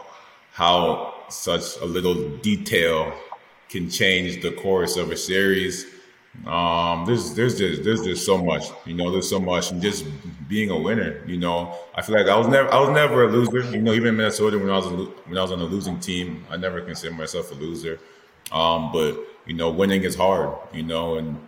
how 0.51 1.13
such 1.29 1.77
a 1.77 1.86
little 1.86 2.38
detail 2.39 3.13
can 3.70 3.89
change 3.89 4.41
the 4.41 4.51
course 4.51 4.98
of 4.98 5.12
a 5.12 5.15
series. 5.15 5.86
Um, 6.45 7.05
there's 7.05 7.33
there's 7.36 7.57
just 7.57 7.83
there's 7.83 8.03
just 8.03 8.25
so 8.25 8.38
much, 8.38 8.65
you 8.86 8.93
know. 8.93 9.12
There's 9.12 9.29
so 9.29 9.39
much, 9.39 9.71
and 9.71 9.81
just 9.81 10.05
being 10.48 10.69
a 10.69 10.77
winner, 10.77 11.21
you 11.27 11.38
know. 11.38 11.77
I 11.95 12.01
feel 12.01 12.15
like 12.15 12.27
I 12.27 12.38
was 12.38 12.48
never 12.48 12.74
I 12.74 12.79
was 12.79 12.89
never 12.89 13.25
a 13.25 13.27
loser, 13.27 13.69
you 13.71 13.81
know. 13.81 13.93
Even 13.93 14.09
in 14.09 14.17
Minnesota, 14.17 14.57
when 14.57 14.69
I 14.69 14.77
was 14.77 14.86
a, 14.86 14.89
when 14.89 15.38
I 15.38 15.41
was 15.41 15.51
on 15.51 15.59
a 15.59 15.65
losing 15.65 16.00
team, 16.00 16.45
I 16.50 16.55
never 16.57 16.81
considered 16.81 17.17
myself 17.17 17.51
a 17.51 17.55
loser. 17.55 18.00
Um, 18.51 18.91
but 18.91 19.19
you 19.45 19.53
know, 19.53 19.69
winning 19.69 20.03
is 20.03 20.15
hard, 20.15 20.55
you 20.74 20.83
know, 20.83 21.17
and 21.17 21.39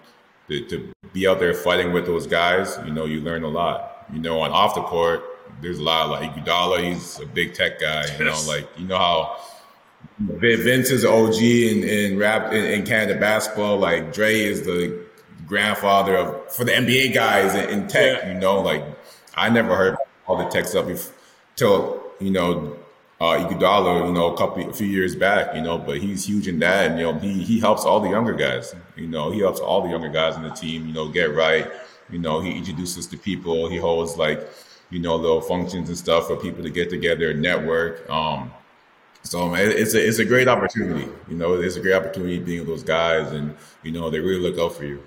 to, 0.50 0.65
to 0.67 0.91
be 1.13 1.27
out 1.27 1.39
there 1.39 1.53
fighting 1.53 1.93
with 1.93 2.05
those 2.05 2.27
guys, 2.27 2.77
you 2.85 2.91
know, 2.91 3.05
you 3.05 3.21
learn 3.21 3.43
a 3.43 3.47
lot. 3.47 4.05
You 4.11 4.19
know, 4.19 4.41
on 4.41 4.51
off 4.51 4.75
the 4.75 4.81
court, 4.81 5.23
there's 5.61 5.79
a 5.79 5.83
lot 5.83 6.09
like 6.09 6.31
Iguodala. 6.31 6.83
He's 6.83 7.19
a 7.19 7.25
big 7.25 7.53
tech 7.53 7.79
guy. 7.79 8.05
You 8.17 8.25
know, 8.25 8.41
like 8.47 8.67
you 8.77 8.88
know 8.88 8.97
how 8.97 9.38
Vince 10.20 10.91
is 10.91 11.03
OG 11.03 11.41
in, 11.41 11.84
in 11.84 12.17
rap 12.17 12.51
in, 12.51 12.65
in, 12.65 12.86
Canada 12.86 13.20
basketball. 13.20 13.77
Like 13.77 14.13
Dre 14.13 14.39
is 14.39 14.63
the 14.63 15.03
grandfather 15.48 16.15
of 16.15 16.53
for 16.53 16.63
the 16.63 16.72
NBA 16.72 17.13
guys 17.13 17.55
in, 17.55 17.70
in 17.70 17.88
tech. 17.88 18.22
Yeah. 18.22 18.34
You 18.34 18.39
know, 18.39 18.62
like 18.62 18.84
I 19.36 19.50
never 19.50 19.75
heard 19.75 19.98
all 20.27 20.38
the 20.38 20.50
tech 20.50 20.65
stuff 20.65 20.88
until 21.51 22.03
you 22.20 22.31
know 22.31 22.77
uh, 23.20 23.38
Iguodala. 23.38 24.08
You 24.08 24.13
know, 24.13 24.34
a 24.34 24.38
couple 24.38 24.70
a 24.70 24.74
few 24.74 24.88
years 24.88 25.15
back. 25.15 25.55
You 25.55 25.62
know, 25.62 25.77
but 25.77 25.98
he's 25.98 26.27
huge 26.27 26.48
in 26.48 26.60
that, 26.60 26.91
and 26.91 27.00
you 27.00 27.05
know 27.05 27.17
he 27.17 27.43
he 27.43 27.60
helps 27.60 27.84
all 27.86 28.00
the 28.00 28.10
younger 28.10 28.34
guys. 28.34 28.75
You 28.96 29.08
know, 29.08 29.31
he 29.31 29.39
helps 29.39 29.60
all 29.60 29.81
the 29.81 29.89
younger 29.89 30.10
guys 30.10 30.36
in 30.36 30.43
the 30.43 30.51
team. 30.51 30.88
You 30.88 30.93
know, 30.93 31.08
get 31.08 31.34
right. 31.34 31.67
You 32.10 32.20
know, 32.20 32.41
he 32.41 32.51
introduces 32.58 33.08
to 33.08 33.17
people. 33.17 33.70
He 33.70 33.77
holds 33.77 34.17
like 34.17 34.48
you 34.89 35.00
know 35.00 35.15
little 35.15 35.41
functions 35.41 35.89
and 35.89 35.98
stuff 35.98 36.27
for 36.27 36.36
people 36.36 36.63
to 36.63 36.70
get 36.70 36.89
together 36.89 37.31
and 37.31 37.41
network. 37.41 38.08
Um, 38.10 38.51
so 39.24 39.54
it's 39.54 39.94
a 39.94 40.08
it's 40.08 40.20
a 40.20 40.25
great 40.25 40.48
opportunity. 40.48 41.08
You 41.28 41.36
know, 41.36 41.54
it's 41.54 41.75
a 41.75 41.80
great 41.80 41.94
opportunity 41.94 42.40
being 42.40 42.60
with 42.60 42.68
those 42.68 42.84
guys, 42.84 43.32
and 43.32 43.56
you 43.84 43.92
know 43.92 44.10
they 44.10 44.20
really 44.20 44.42
look 44.42 44.58
out 44.60 44.75
for 44.75 44.86
you. 44.86 45.01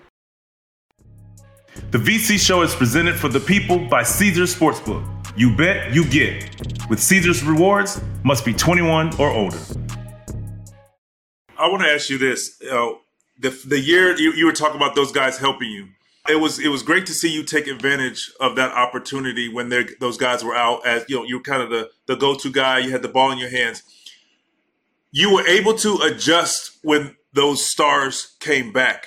The 1.90 1.98
VC 1.98 2.38
show 2.38 2.62
is 2.62 2.74
presented 2.74 3.16
for 3.16 3.28
the 3.28 3.40
people 3.40 3.78
by 3.88 4.04
Caesars 4.04 4.54
Sportsbook. 4.54 5.04
You 5.36 5.54
bet, 5.56 5.92
you 5.92 6.04
get. 6.04 6.88
With 6.88 7.02
Caesars 7.02 7.42
Rewards, 7.42 8.00
must 8.22 8.44
be 8.44 8.54
21 8.54 9.16
or 9.18 9.30
older. 9.30 9.58
I 11.58 11.68
want 11.68 11.82
to 11.82 11.88
ask 11.88 12.08
you 12.08 12.18
this: 12.18 12.62
uh, 12.70 12.92
the 13.40 13.50
the 13.66 13.80
year 13.80 14.16
you, 14.16 14.32
you 14.32 14.46
were 14.46 14.52
talking 14.52 14.76
about 14.76 14.94
those 14.94 15.10
guys 15.10 15.38
helping 15.38 15.70
you. 15.70 15.88
It 16.28 16.36
was 16.36 16.60
it 16.60 16.68
was 16.68 16.84
great 16.84 17.04
to 17.06 17.12
see 17.12 17.30
you 17.30 17.42
take 17.42 17.66
advantage 17.66 18.30
of 18.40 18.54
that 18.56 18.72
opportunity 18.72 19.52
when 19.52 19.72
those 19.98 20.16
guys 20.16 20.44
were 20.44 20.54
out 20.54 20.86
as 20.86 21.04
you 21.08 21.16
know 21.16 21.24
you're 21.24 21.42
kind 21.42 21.62
of 21.62 21.70
the 21.70 21.90
the 22.06 22.14
go 22.14 22.36
to 22.36 22.50
guy. 22.50 22.78
You 22.78 22.92
had 22.92 23.02
the 23.02 23.08
ball 23.08 23.32
in 23.32 23.38
your 23.38 23.50
hands 23.50 23.82
you 25.14 25.32
were 25.32 25.46
able 25.46 25.74
to 25.74 25.96
adjust 25.98 26.76
when 26.82 27.14
those 27.34 27.64
stars 27.64 28.34
came 28.40 28.72
back. 28.72 29.06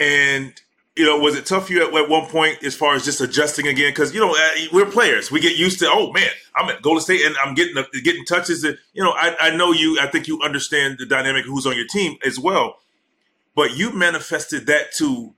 And, 0.00 0.52
you 0.96 1.04
know, 1.04 1.16
was 1.16 1.36
it 1.36 1.46
tough 1.46 1.68
for 1.68 1.72
you 1.74 1.86
at, 1.86 1.94
at 1.94 2.08
one 2.08 2.28
point 2.28 2.64
as 2.64 2.74
far 2.74 2.96
as 2.96 3.04
just 3.04 3.20
adjusting 3.20 3.68
again? 3.68 3.92
Because, 3.92 4.12
you 4.12 4.20
know, 4.20 4.34
uh, 4.34 4.48
we're 4.72 4.84
players. 4.84 5.30
We 5.30 5.38
get 5.38 5.56
used 5.56 5.78
to, 5.78 5.88
oh, 5.88 6.12
man, 6.12 6.28
I'm 6.56 6.68
at 6.70 6.82
Golden 6.82 7.02
State 7.02 7.24
and 7.24 7.36
I'm 7.38 7.54
getting 7.54 7.80
getting 8.02 8.24
touches. 8.24 8.64
And, 8.64 8.76
you 8.94 9.04
know, 9.04 9.12
I, 9.12 9.36
I 9.40 9.56
know 9.56 9.70
you, 9.70 9.96
I 10.00 10.08
think 10.08 10.26
you 10.26 10.40
understand 10.42 10.96
the 10.98 11.06
dynamic 11.06 11.44
who's 11.44 11.66
on 11.66 11.76
your 11.76 11.86
team 11.86 12.18
as 12.26 12.40
well. 12.40 12.78
But 13.54 13.76
you 13.76 13.92
manifested 13.92 14.66
that 14.66 14.92
to 14.96 15.34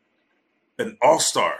an 0.79 0.97
all 1.03 1.19
star. 1.19 1.57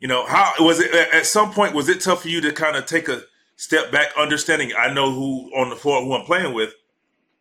You 0.00 0.08
know, 0.08 0.26
how 0.26 0.52
was 0.60 0.80
it 0.80 0.94
at 0.94 1.24
some 1.24 1.50
point? 1.50 1.74
Was 1.74 1.88
it 1.88 2.02
tough 2.02 2.22
for 2.22 2.28
you 2.28 2.42
to 2.42 2.52
kind 2.52 2.76
of 2.76 2.84
take 2.84 3.08
a 3.08 3.22
step 3.56 3.90
back, 3.90 4.08
understanding 4.18 4.72
I 4.78 4.92
know 4.92 5.10
who 5.10 5.50
on 5.56 5.70
the 5.70 5.76
floor, 5.76 6.02
who 6.04 6.12
I'm 6.12 6.26
playing 6.26 6.52
with, 6.52 6.74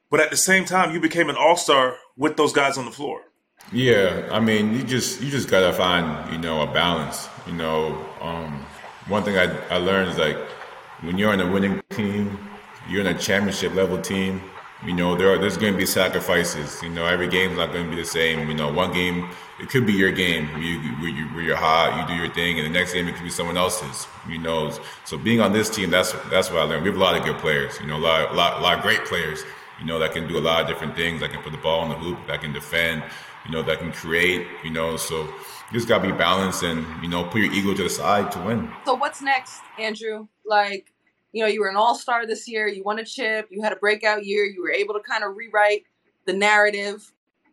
but 0.09 0.19
at 0.19 0.29
the 0.29 0.38
same 0.38 0.65
time, 0.65 0.93
you 0.93 1.00
became 1.00 1.29
an 1.29 1.35
all 1.35 1.57
star 1.57 1.97
with 2.17 2.38
those 2.38 2.53
guys 2.53 2.77
on 2.77 2.85
the 2.85 2.91
floor. 2.91 3.21
Yeah, 3.71 4.29
I 4.31 4.39
mean, 4.39 4.74
you 4.74 4.83
just 4.83 5.21
you 5.21 5.31
just 5.31 5.50
gotta 5.50 5.74
find 5.74 6.31
you 6.31 6.38
know 6.38 6.62
a 6.62 6.67
balance. 6.67 7.27
You 7.47 7.53
know, 7.53 8.05
um, 8.21 8.65
one 9.07 9.24
thing 9.24 9.38
I 9.38 9.45
I 9.69 9.77
learned 9.77 10.11
is 10.11 10.18
like 10.18 10.37
when 11.01 11.18
you're 11.18 11.31
on 11.31 11.41
a 11.41 11.51
winning 11.51 11.81
team, 11.89 12.37
you're 12.89 13.01
in 13.01 13.07
a 13.07 13.18
championship 13.18 13.74
level 13.74 14.00
team. 14.01 14.41
You 14.85 14.94
know, 14.94 15.15
there 15.15 15.31
are, 15.33 15.37
there's 15.39 15.57
going 15.57 15.74
to 15.74 15.79
be 15.79 15.85
sacrifices. 15.85 16.83
You 16.83 16.89
know, 16.89 17.05
every 17.05 17.27
game's 17.27 17.57
not 17.57 17.72
going 17.72 17.85
to 17.85 17.89
be 17.89 17.96
the 17.96 18.07
same. 18.07 18.48
You 18.48 18.55
know, 18.55 18.72
one 18.72 18.94
game 18.94 19.29
it 19.59 19.70
could 19.70 19.85
be 19.85 19.94
your 19.94 20.11
game 20.11 20.48
where, 20.50 20.61
you, 20.61 20.79
where, 20.98 21.09
you, 21.09 21.25
where 21.27 21.44
you're 21.44 21.55
hot, 21.55 21.98
you 21.98 22.15
do 22.15 22.22
your 22.22 22.31
thing, 22.33 22.59
and 22.59 22.68
the 22.68 22.77
next 22.77 22.94
game 22.94 23.07
it 23.07 23.15
could 23.15 23.24
be 23.24 23.29
someone 23.29 23.57
else's. 23.57 24.05
You 24.29 24.37
know, 24.37 24.77
so 25.05 25.18
being 25.18 25.39
on 25.39 25.53
this 25.53 25.70
team, 25.70 25.89
that's 25.89 26.11
that's 26.29 26.51
what 26.51 26.59
I 26.59 26.63
learned. 26.65 26.83
We 26.83 26.89
have 26.89 26.98
a 26.98 27.03
lot 27.03 27.18
of 27.18 27.24
good 27.24 27.37
players. 27.37 27.79
You 27.79 27.87
know, 27.87 27.98
a 27.98 28.03
lot, 28.03 28.31
a 28.31 28.33
lot, 28.33 28.59
a 28.59 28.61
lot 28.61 28.77
of 28.77 28.83
great 28.83 29.05
players 29.05 29.44
you 29.79 29.85
know, 29.85 30.00
that 30.00 30.14
can 30.14 30.27
do 30.27 30.38
a 30.38 30.40
lot 30.40 30.61
of 30.61 30.68
different 30.68 30.96
things. 30.96 31.22
That 31.22 31.31
can 31.31 31.42
put 31.42 31.51
the 31.51 31.57
ball 31.57 31.83
in 31.83 31.90
the 31.90 31.96
hoop, 31.96 32.20
that 32.27 32.42
can 32.42 32.53
defend, 32.53 33.03
you 33.46 33.51
know, 33.51 33.61
that 33.64 33.79
can 33.79 33.92
create, 33.92 34.48
you 34.64 34.72
know. 34.72 34.98
So 34.98 35.24
you 35.24 35.74
just 35.74 35.88
got 35.88 36.01
to 36.01 36.11
be 36.11 36.18
balanced 36.18 36.64
and, 36.64 36.85
you 37.03 37.09
know, 37.09 37.24
put 37.24 37.42
your 37.42 37.51
ego 37.51 37.74
to 37.74 37.83
the 37.83 37.90
side 37.90 38.31
to 38.33 38.40
win. 38.40 38.72
So 38.85 38.94
what's 38.94 39.22
next, 39.22 39.61
Andrew? 39.79 40.27
Like, 40.46 40.94
you 41.31 41.42
know, 41.42 41.48
you 41.48 41.59
were 41.61 41.70
an 41.70 41.75
all 41.75 41.96
star 41.96 42.25
this 42.25 42.48
year, 42.48 42.68
you 42.68 42.83
won 42.83 43.00
a 43.00 43.05
chip, 43.05 43.48
you 43.50 43.61
had 43.61 43.74
a 43.74 43.77
breakout 43.77 44.25
year, 44.25 44.46
you 44.46 44.61
were 44.61 44.72
able 44.72 44.94
to 44.94 45.01
kind 45.01 45.24
of 45.24 45.35
rewrite 45.35 45.83
the 46.25 46.33
narrative. 46.33 47.11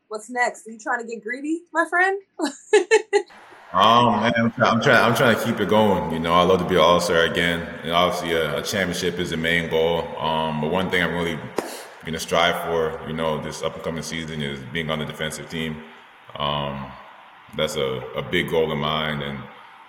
What's 0.08 0.30
next? 0.30 0.68
Are 0.68 0.70
you 0.70 0.78
trying 0.78 1.00
to 1.00 1.06
get 1.06 1.22
greedy, 1.22 1.62
my 1.72 1.86
friend? 1.88 2.20
Um, 3.72 4.20
man, 4.20 4.34
I'm, 4.36 4.50
try, 4.52 4.68
I'm, 4.68 4.82
trying. 4.82 5.02
I'm 5.02 5.14
trying 5.14 5.34
to 5.34 5.44
keep 5.44 5.58
it 5.58 5.70
going. 5.70 6.12
You 6.12 6.18
know, 6.18 6.34
I 6.34 6.42
love 6.42 6.58
to 6.58 6.66
be 6.66 6.74
an 6.74 6.82
All 6.82 7.00
Star 7.00 7.22
again, 7.22 7.62
and 7.82 7.92
obviously, 7.92 8.32
a, 8.32 8.58
a, 8.58 8.62
championship 8.62 9.18
is 9.18 9.30
the 9.30 9.38
main 9.38 9.70
goal. 9.70 10.06
Um, 10.18 10.60
but 10.60 10.70
one 10.70 10.90
thing 10.90 11.02
I'm 11.02 11.14
really 11.14 11.38
going 12.02 12.14
to 12.14 12.20
strive 12.20 12.64
for, 12.64 13.00
you 13.08 13.14
know, 13.14 13.40
this 13.40 13.62
up 13.62 13.74
and 13.74 13.82
coming 13.82 14.02
season 14.02 14.42
is 14.42 14.58
being 14.72 14.90
on 14.90 14.98
the 14.98 15.04
defensive 15.04 15.48
team. 15.48 15.82
Um, 16.36 16.90
that's 17.56 17.76
a, 17.76 18.02
a 18.16 18.22
big 18.22 18.50
goal 18.50 18.72
of 18.72 18.78
mine, 18.78 19.22
and 19.22 19.38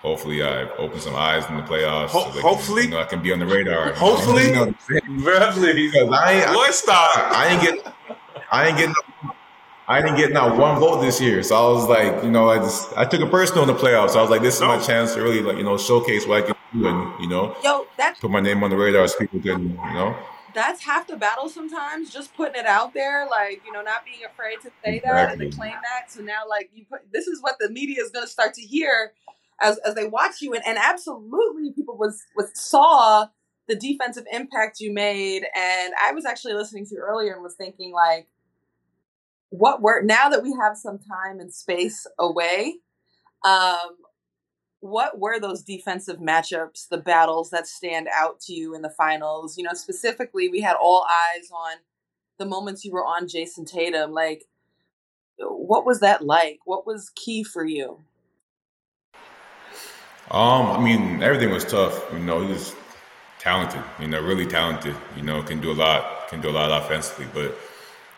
hopefully 0.02 0.44
I 0.44 0.70
open 0.78 1.00
some 1.00 1.16
eyes 1.16 1.48
in 1.50 1.58
the 1.58 1.64
playoffs. 1.64 2.10
Ho- 2.10 2.32
so 2.32 2.42
hopefully, 2.42 2.84
can, 2.84 2.92
you 2.92 2.98
know, 2.98 3.02
I 3.02 3.06
can 3.06 3.22
be 3.24 3.34
on 3.34 3.40
the 3.40 3.46
radar. 3.46 3.94
Hopefully, 3.94 4.48
you 4.48 4.54
know, 4.54 4.66
because 4.88 6.10
I, 6.10 6.46
I, 6.46 6.72
stop. 6.72 7.18
I, 7.18 7.32
I 7.34 7.48
ain't 7.48 7.62
get, 7.62 7.94
I 8.52 8.68
ain't 8.68 8.78
getting. 8.78 8.96
I 9.86 10.02
didn't 10.02 10.16
get 10.16 10.32
not 10.32 10.58
one 10.58 10.80
vote 10.80 11.02
this 11.02 11.20
year, 11.20 11.44
so 11.44 11.56
I 11.56 11.74
was 11.74 11.90
like, 11.90 12.24
you 12.24 12.32
know, 12.32 12.50
I 12.50 12.58
just 12.58 12.96
I 12.98 13.04
took 13.04 13.20
a 13.20 13.28
personal 13.28 13.64
in 13.64 13.68
the 13.68 13.76
playoffs. 13.76 14.12
So 14.12 14.20
I 14.20 14.22
was 14.22 14.32
like, 14.32 14.42
this 14.42 14.56
is 14.56 14.62
my 14.62 14.80
chance 14.80 15.14
to 15.14 15.22
really, 15.22 15.42
like, 15.42 15.58
you 15.58 15.64
know, 15.64 15.78
showcase 15.78 16.26
what 16.26 16.44
I 16.44 16.48
can 16.48 16.56
do, 16.74 16.88
and 16.88 17.22
you 17.22 17.28
know, 17.28 17.56
yo, 17.64 17.86
that 17.98 18.18
put 18.20 18.32
my 18.32 18.40
name 18.40 18.64
on 18.64 18.70
the 18.70 18.78
radar 18.78 19.08
so 19.08 19.20
people 19.20 19.42
can, 19.42 19.72
you 19.72 19.94
know 19.94 20.16
that's 20.54 20.84
half 20.84 21.08
the 21.08 21.16
battle 21.16 21.50
sometimes 21.50 22.12
just 22.12 22.36
putting 22.36 22.60
it 22.60 22.66
out 22.66 22.94
there 22.94 23.28
like 23.30 23.62
you 23.66 23.72
know 23.72 23.82
not 23.82 24.06
being 24.06 24.20
afraid 24.26 24.56
to 24.62 24.72
say 24.84 24.98
exactly. 24.98 25.12
that 25.12 25.32
and 25.34 25.52
to 25.52 25.58
claim 25.58 25.74
that. 25.84 26.12
So 26.12 26.22
now 26.22 26.42
like 26.48 26.70
you 26.74 26.86
put 26.90 27.02
this 27.12 27.28
is 27.28 27.42
what 27.42 27.56
the 27.60 27.70
media 27.70 28.02
is 28.02 28.12
going 28.12 28.26
to 28.26 28.32
start 28.32 28.54
to 28.56 28.62
hear 28.62 29.14
as 29.62 29.78
as 29.80 29.96
they 29.96 30.08
watch 30.08 30.42
you. 30.42 30.54
And, 30.54 30.64
and 30.66 30.78
absolutely 30.78 31.72
people 31.74 31.98
was 31.98 32.22
was 32.36 32.50
saw 32.54 33.28
the 33.68 33.76
defensive 33.76 34.26
impact 34.32 34.80
you 34.80 34.94
made. 34.94 35.44
And 35.56 35.94
i 36.02 36.12
was 36.12 36.26
actually 36.26 36.54
listening 36.54 36.86
to 36.86 36.96
you 36.96 37.02
earlier 37.02 37.34
and 37.34 37.44
was 37.44 37.56
thinking 37.56 37.94
like 37.94 38.28
what 39.50 39.82
were 39.82 40.02
now 40.02 40.30
that 40.30 40.42
we 40.42 40.56
have 40.60 40.76
some 40.76 40.98
time 40.98 41.40
and 41.40 41.54
space 41.54 42.08
away 42.18 42.78
um 43.46 43.98
what 44.84 45.18
were 45.18 45.40
those 45.40 45.64
defensive 45.64 46.18
matchups, 46.18 46.90
the 46.90 46.98
battles 46.98 47.50
that 47.52 47.68
stand 47.68 48.10
out 48.14 48.42
to 48.42 48.54
you 48.54 48.76
in 48.76 48.82
the 48.82 48.90
finals? 48.90 49.58
You 49.58 49.64
know, 49.64 49.74
specifically, 49.74 50.50
we 50.50 50.60
had 50.60 50.76
all 50.76 51.06
eyes 51.06 51.50
on 51.52 51.78
the 52.38 52.46
moments 52.46 52.84
you 52.84 52.92
were 52.92 53.06
on 53.06 53.30
Jayson 53.30 53.64
Tatum. 53.64 54.12
Like, 54.12 54.44
what 55.38 55.86
was 55.86 56.02
that 56.02 56.26
like? 56.26 56.60
What 56.66 56.86
was 56.86 57.14
key 57.16 57.46
for 57.46 57.64
you? 57.64 58.02
Um, 60.30 60.66
I 60.68 60.84
mean, 60.84 61.24
everything 61.24 61.52
was 61.52 61.64
tough. 61.64 62.04
You 62.12 62.20
know, 62.20 62.42
he 62.42 62.52
was 62.52 62.76
talented. 63.40 63.82
You 64.02 64.10
know, 64.10 64.22
really 64.22 64.46
talented. 64.46 64.98
You 65.16 65.24
know, 65.24 65.42
can 65.44 65.62
do 65.62 65.72
a 65.72 65.78
lot. 65.80 66.28
Can 66.28 66.42
do 66.42 66.50
a 66.50 66.52
lot 66.52 66.84
offensively. 66.84 67.28
But 67.34 67.56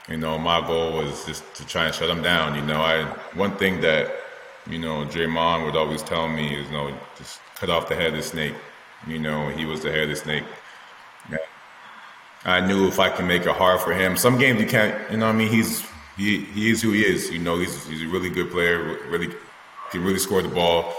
you 0.09 0.17
know, 0.17 0.39
my 0.39 0.65
goal 0.65 0.93
was 0.93 1.25
just 1.25 1.43
to 1.57 1.67
try 1.67 1.85
and 1.85 1.93
shut 1.93 2.09
him 2.09 2.23
down. 2.23 2.55
You 2.55 2.63
know, 2.63 2.81
I 2.81 3.03
one 3.35 3.55
thing 3.55 3.81
that 3.81 4.24
you 4.69 4.79
know, 4.79 5.05
Draymond 5.05 5.65
would 5.65 5.75
always 5.75 6.01
tell 6.01 6.27
me, 6.27 6.55
you 6.55 6.71
know, 6.71 6.95
just 7.17 7.39
cut 7.55 7.69
off 7.69 7.87
the 7.87 7.95
head 7.95 8.07
of 8.07 8.15
the 8.15 8.23
snake. 8.23 8.53
You 9.07 9.19
know, 9.19 9.49
he 9.49 9.65
was 9.65 9.81
the 9.83 9.91
head 9.91 10.03
of 10.03 10.09
the 10.09 10.15
snake. 10.15 10.43
I 12.45 12.61
knew 12.61 12.87
if 12.87 12.99
I 12.99 13.09
can 13.09 13.25
make 13.27 13.41
it 13.41 13.55
hard 13.55 13.81
for 13.81 13.91
him. 13.91 14.15
Some 14.15 14.37
games 14.37 14.61
you 14.61 14.67
can't, 14.67 15.11
you 15.11 15.17
know, 15.17 15.25
I 15.25 15.31
mean, 15.31 15.51
he's 15.51 15.83
he 16.15 16.41
he 16.45 16.69
is 16.69 16.81
who 16.81 16.91
he 16.91 17.01
is. 17.01 17.31
You 17.31 17.39
know, 17.39 17.57
he's 17.57 17.85
he's 17.87 18.03
a 18.03 18.07
really 18.07 18.29
good 18.29 18.51
player. 18.51 18.99
Really, 19.09 19.33
he 19.91 19.97
really 19.97 20.19
scored 20.19 20.45
the 20.45 20.49
ball. 20.49 20.93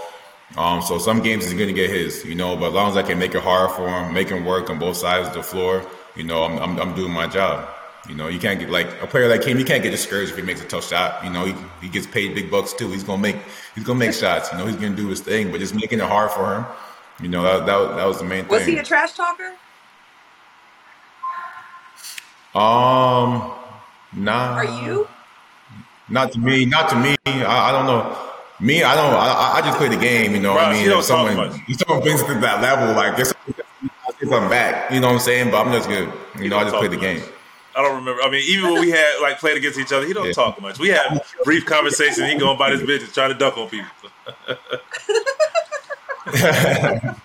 Um, 0.57 0.81
so 0.81 0.97
some 0.97 1.21
games 1.21 1.45
he's 1.45 1.53
going 1.53 1.67
to 1.67 1.73
get 1.73 1.89
his. 1.89 2.25
You 2.25 2.35
know, 2.35 2.57
but 2.57 2.67
as 2.67 2.73
long 2.73 2.89
as 2.89 2.97
I 2.97 3.03
can 3.03 3.17
make 3.17 3.33
it 3.33 3.41
hard 3.41 3.71
for 3.71 3.87
him, 3.87 4.13
make 4.13 4.29
him 4.29 4.43
work 4.43 4.69
on 4.69 4.77
both 4.77 4.97
sides 4.97 5.29
of 5.29 5.33
the 5.33 5.43
floor, 5.43 5.85
you 6.15 6.23
know, 6.23 6.43
I'm 6.43 6.57
I'm, 6.59 6.79
I'm 6.79 6.95
doing 6.95 7.13
my 7.13 7.27
job. 7.27 7.69
You 8.07 8.15
know, 8.15 8.27
you 8.27 8.39
can't 8.39 8.59
get 8.59 8.69
like 8.69 8.87
a 9.01 9.07
player 9.07 9.27
like 9.27 9.43
him. 9.43 9.59
You 9.59 9.65
can't 9.65 9.83
get 9.83 9.91
discouraged 9.91 10.31
if 10.31 10.37
he 10.37 10.43
makes 10.43 10.61
a 10.61 10.65
tough 10.65 10.87
shot. 10.87 11.23
You 11.23 11.29
know, 11.29 11.45
he, 11.45 11.55
he 11.81 11.89
gets 11.89 12.07
paid 12.07 12.33
big 12.35 12.49
bucks 12.49 12.73
too. 12.73 12.89
He's 12.89 13.03
gonna 13.03 13.21
make 13.21 13.37
he's 13.75 13.83
gonna 13.83 13.99
make 13.99 14.13
shots. 14.13 14.51
You 14.51 14.57
know, 14.57 14.65
he's 14.65 14.75
gonna 14.77 14.95
do 14.95 15.07
his 15.07 15.19
thing, 15.21 15.51
but 15.51 15.59
just 15.59 15.75
making 15.75 15.99
it 15.99 16.05
hard 16.05 16.31
for 16.31 16.55
him. 16.55 16.65
You 17.21 17.29
know, 17.29 17.43
that 17.43 17.65
that, 17.65 17.95
that 17.97 18.05
was 18.05 18.19
the 18.19 18.25
main 18.25 18.47
was 18.47 18.63
thing. 18.63 18.75
Was 18.75 18.75
he 18.75 18.77
a 18.77 18.83
trash 18.83 19.13
talker? 19.13 19.53
Um, 22.55 23.53
Nah. 24.13 24.53
Are 24.55 24.65
you? 24.83 25.07
Not 26.09 26.31
to 26.31 26.39
me. 26.39 26.65
Not 26.65 26.89
to 26.89 26.95
me. 26.95 27.15
I, 27.25 27.69
I 27.69 27.71
don't 27.71 27.85
know. 27.85 28.17
Me, 28.59 28.81
I 28.81 28.95
don't. 28.95 29.13
I, 29.13 29.57
I 29.57 29.61
just 29.61 29.77
play 29.77 29.89
the 29.89 29.97
game. 29.97 30.33
You 30.33 30.39
know 30.39 30.55
what 30.55 30.65
I 30.65 30.73
mean? 30.73 30.83
you 30.83 30.89
don't 30.89 30.99
if 30.99 31.05
someone, 31.05 31.35
talk 31.35 31.51
much. 31.51 31.61
if 31.67 31.77
someone 31.77 32.01
brings 32.01 32.21
it 32.21 32.27
to 32.27 32.33
that 32.39 32.61
level, 32.61 32.95
like 32.95 33.15
this, 33.15 33.31
if 34.19 34.31
I'm 34.31 34.49
back, 34.49 34.91
you 34.91 34.99
know 34.99 35.07
what 35.07 35.13
I'm 35.13 35.19
saying? 35.19 35.51
But 35.51 35.65
I'm 35.65 35.71
just 35.71 35.87
good. 35.87 36.11
You 36.39 36.49
know, 36.49 36.57
I 36.57 36.63
just 36.63 36.75
play 36.75 36.87
the 36.87 36.95
much. 36.95 37.01
game. 37.01 37.21
I 37.77 37.81
don't 37.83 37.95
remember. 37.97 38.21
I 38.23 38.29
mean, 38.31 38.43
even 38.47 38.71
when 38.71 38.81
we 38.81 38.89
had 38.89 39.19
like 39.21 39.39
played 39.39 39.55
against 39.57 39.77
each 39.79 39.91
other, 39.91 40.05
he 40.05 40.13
don't 40.13 40.25
Yeah. 40.27 40.33
talk 40.33 40.59
much. 40.61 40.79
We 40.79 40.89
had 40.89 41.21
brief 41.43 41.65
conversations. 41.65 42.27
He 42.29 42.35
going 42.37 42.55
about 42.55 42.71
his 42.71 42.81
business, 42.83 43.13
trying 43.13 43.31
to 43.31 43.37
duck 43.37 43.57
on 43.57 43.69
people. 43.69 43.89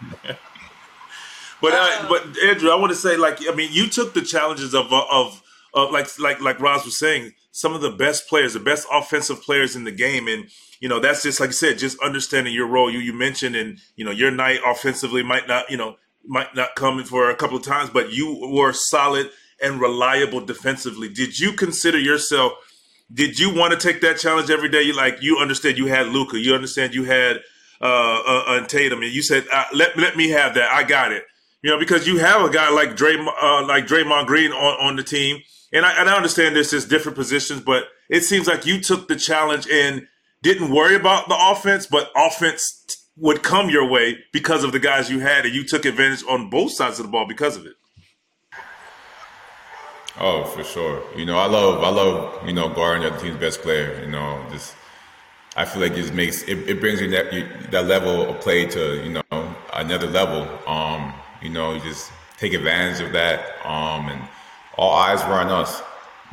But 1.61 1.75
uh, 1.75 2.09
but 2.09 2.25
Andrew, 2.43 2.71
I 2.71 2.75
want 2.75 2.91
to 2.91 2.97
say, 2.97 3.17
like, 3.17 3.39
I 3.49 3.55
mean, 3.55 3.69
you 3.73 3.87
took 3.89 4.15
the 4.15 4.23
challenges 4.23 4.75
of 4.75 4.93
uh, 4.93 5.05
of 5.11 5.41
of 5.73 5.93
like 5.93 6.19
like 6.19 6.41
like 6.41 6.59
Ros 6.59 6.85
was 6.85 6.99
saying, 6.99 7.35
some 7.53 7.73
of 7.73 7.81
the 7.81 7.91
best 7.93 8.29
players, 8.29 8.55
the 8.55 8.59
best 8.61 8.85
offensive 8.93 9.41
players 9.43 9.77
in 9.77 9.85
the 9.85 9.93
game, 9.93 10.27
and 10.27 10.47
you 10.81 10.89
know 10.89 10.99
that's 10.99 11.23
just 11.23 11.39
like 11.39 11.51
you 11.51 11.55
said, 11.55 11.79
just 11.79 11.97
understanding 12.03 12.53
your 12.53 12.67
role. 12.67 12.91
You 12.91 12.99
you 12.99 13.13
mentioned, 13.13 13.55
and 13.55 13.79
you 13.95 14.05
know 14.05 14.11
your 14.11 14.33
night 14.33 14.59
offensively 14.67 15.23
might 15.23 15.47
not 15.47 15.71
you 15.71 15.77
know 15.77 15.95
might 16.27 16.53
not 16.57 16.75
come 16.75 17.03
for 17.05 17.31
a 17.31 17.37
couple 17.37 17.57
of 17.57 17.63
times, 17.63 17.91
but 17.91 18.13
you 18.13 18.49
were 18.53 18.73
solid 18.73 19.31
and 19.63 19.81
reliable 19.81 20.45
defensively. 20.45 21.09
Did 21.09 21.39
you 21.39 21.53
consider 21.53 21.99
yourself? 21.99 22.53
Did 23.13 23.39
you 23.39 23.55
want 23.55 23.73
to 23.73 23.79
take 23.79 24.01
that 24.01 24.19
challenge 24.19 24.51
every 24.51 24.69
day? 24.69 24.83
You 24.83 24.95
like 24.95 25.23
you 25.23 25.39
understand 25.39 25.79
you 25.79 25.87
had 25.87 26.09
Luka, 26.09 26.39
you 26.39 26.55
understand 26.55 26.95
you 26.95 27.05
had 27.05 27.41
uh, 27.81 27.85
uh, 27.85 28.45
uh 28.47 28.67
Tatum, 28.67 29.03
and 29.03 29.13
you 29.13 29.23
said 29.23 29.47
uh, 29.53 29.65
let 29.75 29.97
let 29.97 30.17
me 30.17 30.31
have 30.31 30.55
that. 30.55 30.71
I 30.71 30.83
got 30.83 31.13
it. 31.13 31.25
You 31.63 31.71
know, 31.71 31.79
because 31.79 32.09
you 32.09 32.19
have 32.19 32.43
a 32.43 32.51
guy 32.51 32.71
like 32.71 32.97
Dray, 32.97 33.15
uh, 33.17 33.65
like 33.67 33.87
Draymond 33.87 34.27
Green 34.27 34.51
on, 34.51 34.89
on 34.89 34.97
the 34.97 35.05
team, 35.05 35.43
and 35.73 35.87
I, 35.87 35.93
and 36.01 36.11
I 36.11 36.17
understand 36.17 36.57
this 36.57 36.73
is 36.73 36.85
different 36.85 37.17
positions, 37.17 37.61
but 37.61 37.85
it 38.09 38.23
seems 38.23 38.49
like 38.49 38.67
you 38.67 38.81
took 38.81 39.07
the 39.07 39.15
challenge 39.15 39.69
and 39.71 40.09
didn't 40.43 40.71
worry 40.71 40.97
about 40.97 41.29
the 41.29 41.37
offense, 41.39 41.87
but 41.87 42.11
offense 42.17 42.85
would 43.17 43.43
come 43.43 43.71
your 43.71 43.89
way 43.89 44.19
because 44.33 44.65
of 44.65 44.73
the 44.73 44.81
guys 44.81 45.09
you 45.09 45.21
had, 45.21 45.47
and 45.47 45.55
you 45.55 45.65
took 45.65 45.85
advantage 45.85 46.25
on 46.29 46.51
both 46.51 46.73
sides 46.73 46.99
of 46.99 47.07
the 47.07 47.13
ball 47.13 47.27
because 47.27 47.57
of 47.57 47.65
it. 47.65 47.75
Oh, 50.21 50.45
for 50.45 50.63
sure. 50.63 51.03
You 51.17 51.25
know, 51.25 51.39
I 51.39 51.47
love, 51.47 51.83
I 51.83 51.89
love, 51.89 52.47
you 52.47 52.53
know, 52.53 52.69
guarding 52.69 53.03
the 53.03 53.11
other 53.11 53.21
team's 53.21 53.39
best 53.39 53.63
player. 53.63 54.01
You 54.05 54.11
know, 54.11 54.45
just 54.51 54.75
I 55.57 55.65
feel 55.65 55.83
like 55.83 55.93
it 55.93 55.97
just 55.97 56.15
makes 56.15 56.43
it, 56.45 56.69
it 56.69 56.81
brings 56.81 57.01
you 57.01 57.09
that 57.11 57.33
you, 57.33 57.47
that 57.71 57.87
level 57.87 58.29
of 58.31 58.41
play 58.41 58.67
to 58.67 59.03
you 59.05 59.11
know 59.11 59.55
another 59.75 60.07
level. 60.07 60.49
Um, 60.69 61.13
you 61.43 61.49
know, 61.51 61.75
you 61.75 61.81
just 61.81 62.11
take 62.39 62.53
advantage 62.55 63.01
of 63.05 63.13
that. 63.13 63.41
Um, 63.65 64.09
and 64.09 64.23
all 64.77 64.93
eyes 64.93 65.21
were 65.25 65.35
on 65.35 65.49
us. 65.49 65.83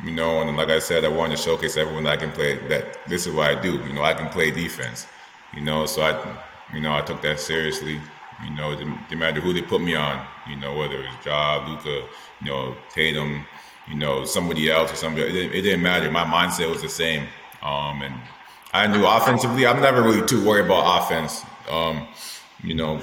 You 0.04 0.12
know, 0.12 0.40
and 0.40 0.56
like 0.56 0.70
I 0.70 0.78
said, 0.78 1.04
I 1.04 1.08
wanted 1.08 1.36
to 1.36 1.42
showcase 1.42 1.76
everyone 1.76 2.04
that 2.04 2.12
I 2.14 2.16
can 2.16 2.32
play. 2.32 2.56
That 2.68 3.06
this 3.08 3.26
is 3.26 3.34
what 3.34 3.50
I 3.50 3.60
do. 3.60 3.74
You 3.86 3.92
know, 3.92 4.02
I 4.02 4.14
can 4.14 4.28
play 4.30 4.50
defense. 4.50 5.06
You 5.54 5.60
know, 5.62 5.84
so 5.86 6.02
I, 6.02 6.36
you 6.74 6.80
know, 6.80 6.94
I 6.94 7.02
took 7.02 7.20
that 7.22 7.40
seriously. 7.40 8.00
You 8.44 8.50
know, 8.56 8.74
didn't 8.74 9.18
matter 9.18 9.40
who 9.40 9.52
they 9.52 9.60
put 9.62 9.82
me 9.82 9.94
on. 9.94 10.24
You 10.48 10.56
know, 10.56 10.74
whether 10.76 10.94
it 10.94 11.06
was 11.06 11.26
Ja, 11.26 11.66
Luka, 11.68 12.06
you 12.40 12.46
know, 12.46 12.74
Tatum, 12.94 13.44
you 13.90 13.96
know, 13.96 14.24
somebody 14.24 14.70
else 14.70 14.92
or 14.92 14.96
somebody. 14.96 15.26
It 15.26 15.32
didn't, 15.32 15.52
it 15.52 15.62
didn't 15.62 15.82
matter. 15.82 16.10
My 16.10 16.24
mindset 16.24 16.70
was 16.70 16.80
the 16.80 16.88
same. 16.88 17.26
Um, 17.62 18.02
and 18.02 18.14
I 18.72 18.86
knew 18.86 19.04
offensively, 19.04 19.66
I'm 19.66 19.80
never 19.80 20.02
really 20.02 20.26
too 20.26 20.44
worried 20.44 20.66
about 20.66 21.02
offense. 21.02 21.42
Um, 21.68 22.06
you 22.62 22.74
know, 22.74 23.00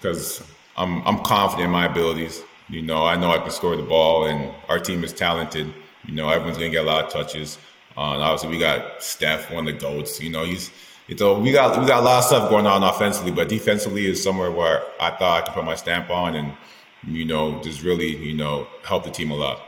because 0.00 0.42
I'm 0.76 1.06
I'm 1.06 1.18
confident 1.20 1.66
in 1.66 1.70
my 1.70 1.86
abilities. 1.86 2.42
You 2.68 2.82
know, 2.82 3.04
I 3.04 3.16
know 3.16 3.30
I 3.30 3.38
can 3.38 3.50
score 3.50 3.76
the 3.76 3.82
ball, 3.82 4.26
and 4.26 4.54
our 4.68 4.78
team 4.78 5.02
is 5.02 5.12
talented. 5.12 5.72
You 6.04 6.14
know, 6.14 6.28
everyone's 6.28 6.58
gonna 6.58 6.70
get 6.70 6.84
a 6.84 6.86
lot 6.86 7.04
of 7.04 7.10
touches. 7.10 7.58
Uh, 7.96 8.14
and 8.14 8.22
obviously, 8.22 8.50
we 8.50 8.58
got 8.58 9.02
Steph, 9.02 9.50
one 9.50 9.66
of 9.66 9.74
the 9.74 9.80
goats. 9.80 10.20
You 10.20 10.30
know, 10.30 10.44
he's 10.44 10.70
a, 11.08 11.38
we 11.38 11.52
got 11.52 11.80
we 11.80 11.86
got 11.86 12.00
a 12.00 12.04
lot 12.04 12.18
of 12.18 12.24
stuff 12.24 12.50
going 12.50 12.66
on 12.66 12.82
offensively, 12.82 13.32
but 13.32 13.48
defensively 13.48 14.06
is 14.06 14.22
somewhere 14.22 14.50
where 14.50 14.82
I 15.00 15.10
thought 15.10 15.42
I 15.42 15.46
could 15.46 15.54
put 15.54 15.64
my 15.64 15.74
stamp 15.74 16.10
on, 16.10 16.36
and 16.36 16.52
you 17.06 17.24
know, 17.24 17.60
just 17.62 17.82
really 17.82 18.14
you 18.16 18.34
know 18.34 18.66
help 18.84 19.04
the 19.04 19.10
team 19.10 19.30
a 19.30 19.36
lot. 19.36 19.62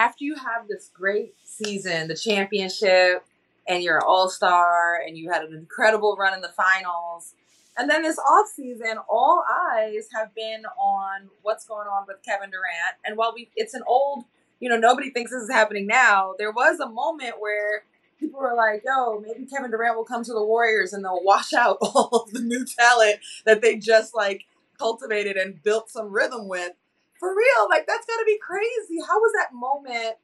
After 0.00 0.24
you 0.24 0.34
have 0.34 0.66
this 0.66 0.90
great 0.94 1.34
season, 1.44 2.08
the 2.08 2.16
championship, 2.16 3.22
and 3.68 3.82
you're 3.82 3.98
an 3.98 4.04
all 4.06 4.30
star, 4.30 4.98
and 5.06 5.18
you 5.18 5.30
had 5.30 5.42
an 5.42 5.52
incredible 5.52 6.16
run 6.18 6.32
in 6.32 6.40
the 6.40 6.48
finals, 6.48 7.34
and 7.76 7.88
then 7.88 8.02
this 8.02 8.18
off 8.18 8.48
season, 8.48 8.96
all 9.08 9.44
eyes 9.74 10.08
have 10.14 10.34
been 10.34 10.64
on 10.78 11.28
what's 11.42 11.66
going 11.66 11.86
on 11.86 12.04
with 12.08 12.16
Kevin 12.24 12.50
Durant. 12.50 12.96
And 13.04 13.16
while 13.16 13.32
we, 13.34 13.50
it's 13.56 13.74
an 13.74 13.82
old, 13.86 14.24
you 14.58 14.68
know, 14.68 14.76
nobody 14.76 15.10
thinks 15.10 15.30
this 15.30 15.42
is 15.42 15.50
happening 15.50 15.86
now. 15.86 16.34
There 16.38 16.50
was 16.50 16.80
a 16.80 16.88
moment 16.88 17.34
where 17.38 17.84
people 18.18 18.40
were 18.40 18.54
like, 18.54 18.82
"Yo, 18.84 19.20
maybe 19.20 19.46
Kevin 19.46 19.70
Durant 19.70 19.96
will 19.96 20.04
come 20.04 20.24
to 20.24 20.32
the 20.32 20.44
Warriors 20.44 20.92
and 20.92 21.04
they'll 21.04 21.22
wash 21.22 21.52
out 21.52 21.76
all 21.82 22.24
of 22.24 22.32
the 22.32 22.40
new 22.40 22.64
talent 22.64 23.20
that 23.44 23.60
they 23.60 23.76
just 23.76 24.14
like 24.14 24.44
cultivated 24.78 25.36
and 25.36 25.62
built 25.62 25.90
some 25.90 26.10
rhythm 26.10 26.48
with." 26.48 26.72
For 27.20 27.28
real, 27.28 27.68
like 27.68 27.86
that's 27.86 28.06
gotta 28.06 28.24
be 28.24 28.38
crazy. 28.38 28.98
How 29.06 29.20
was 29.20 29.32
that 29.38 29.54
moment 29.54 30.16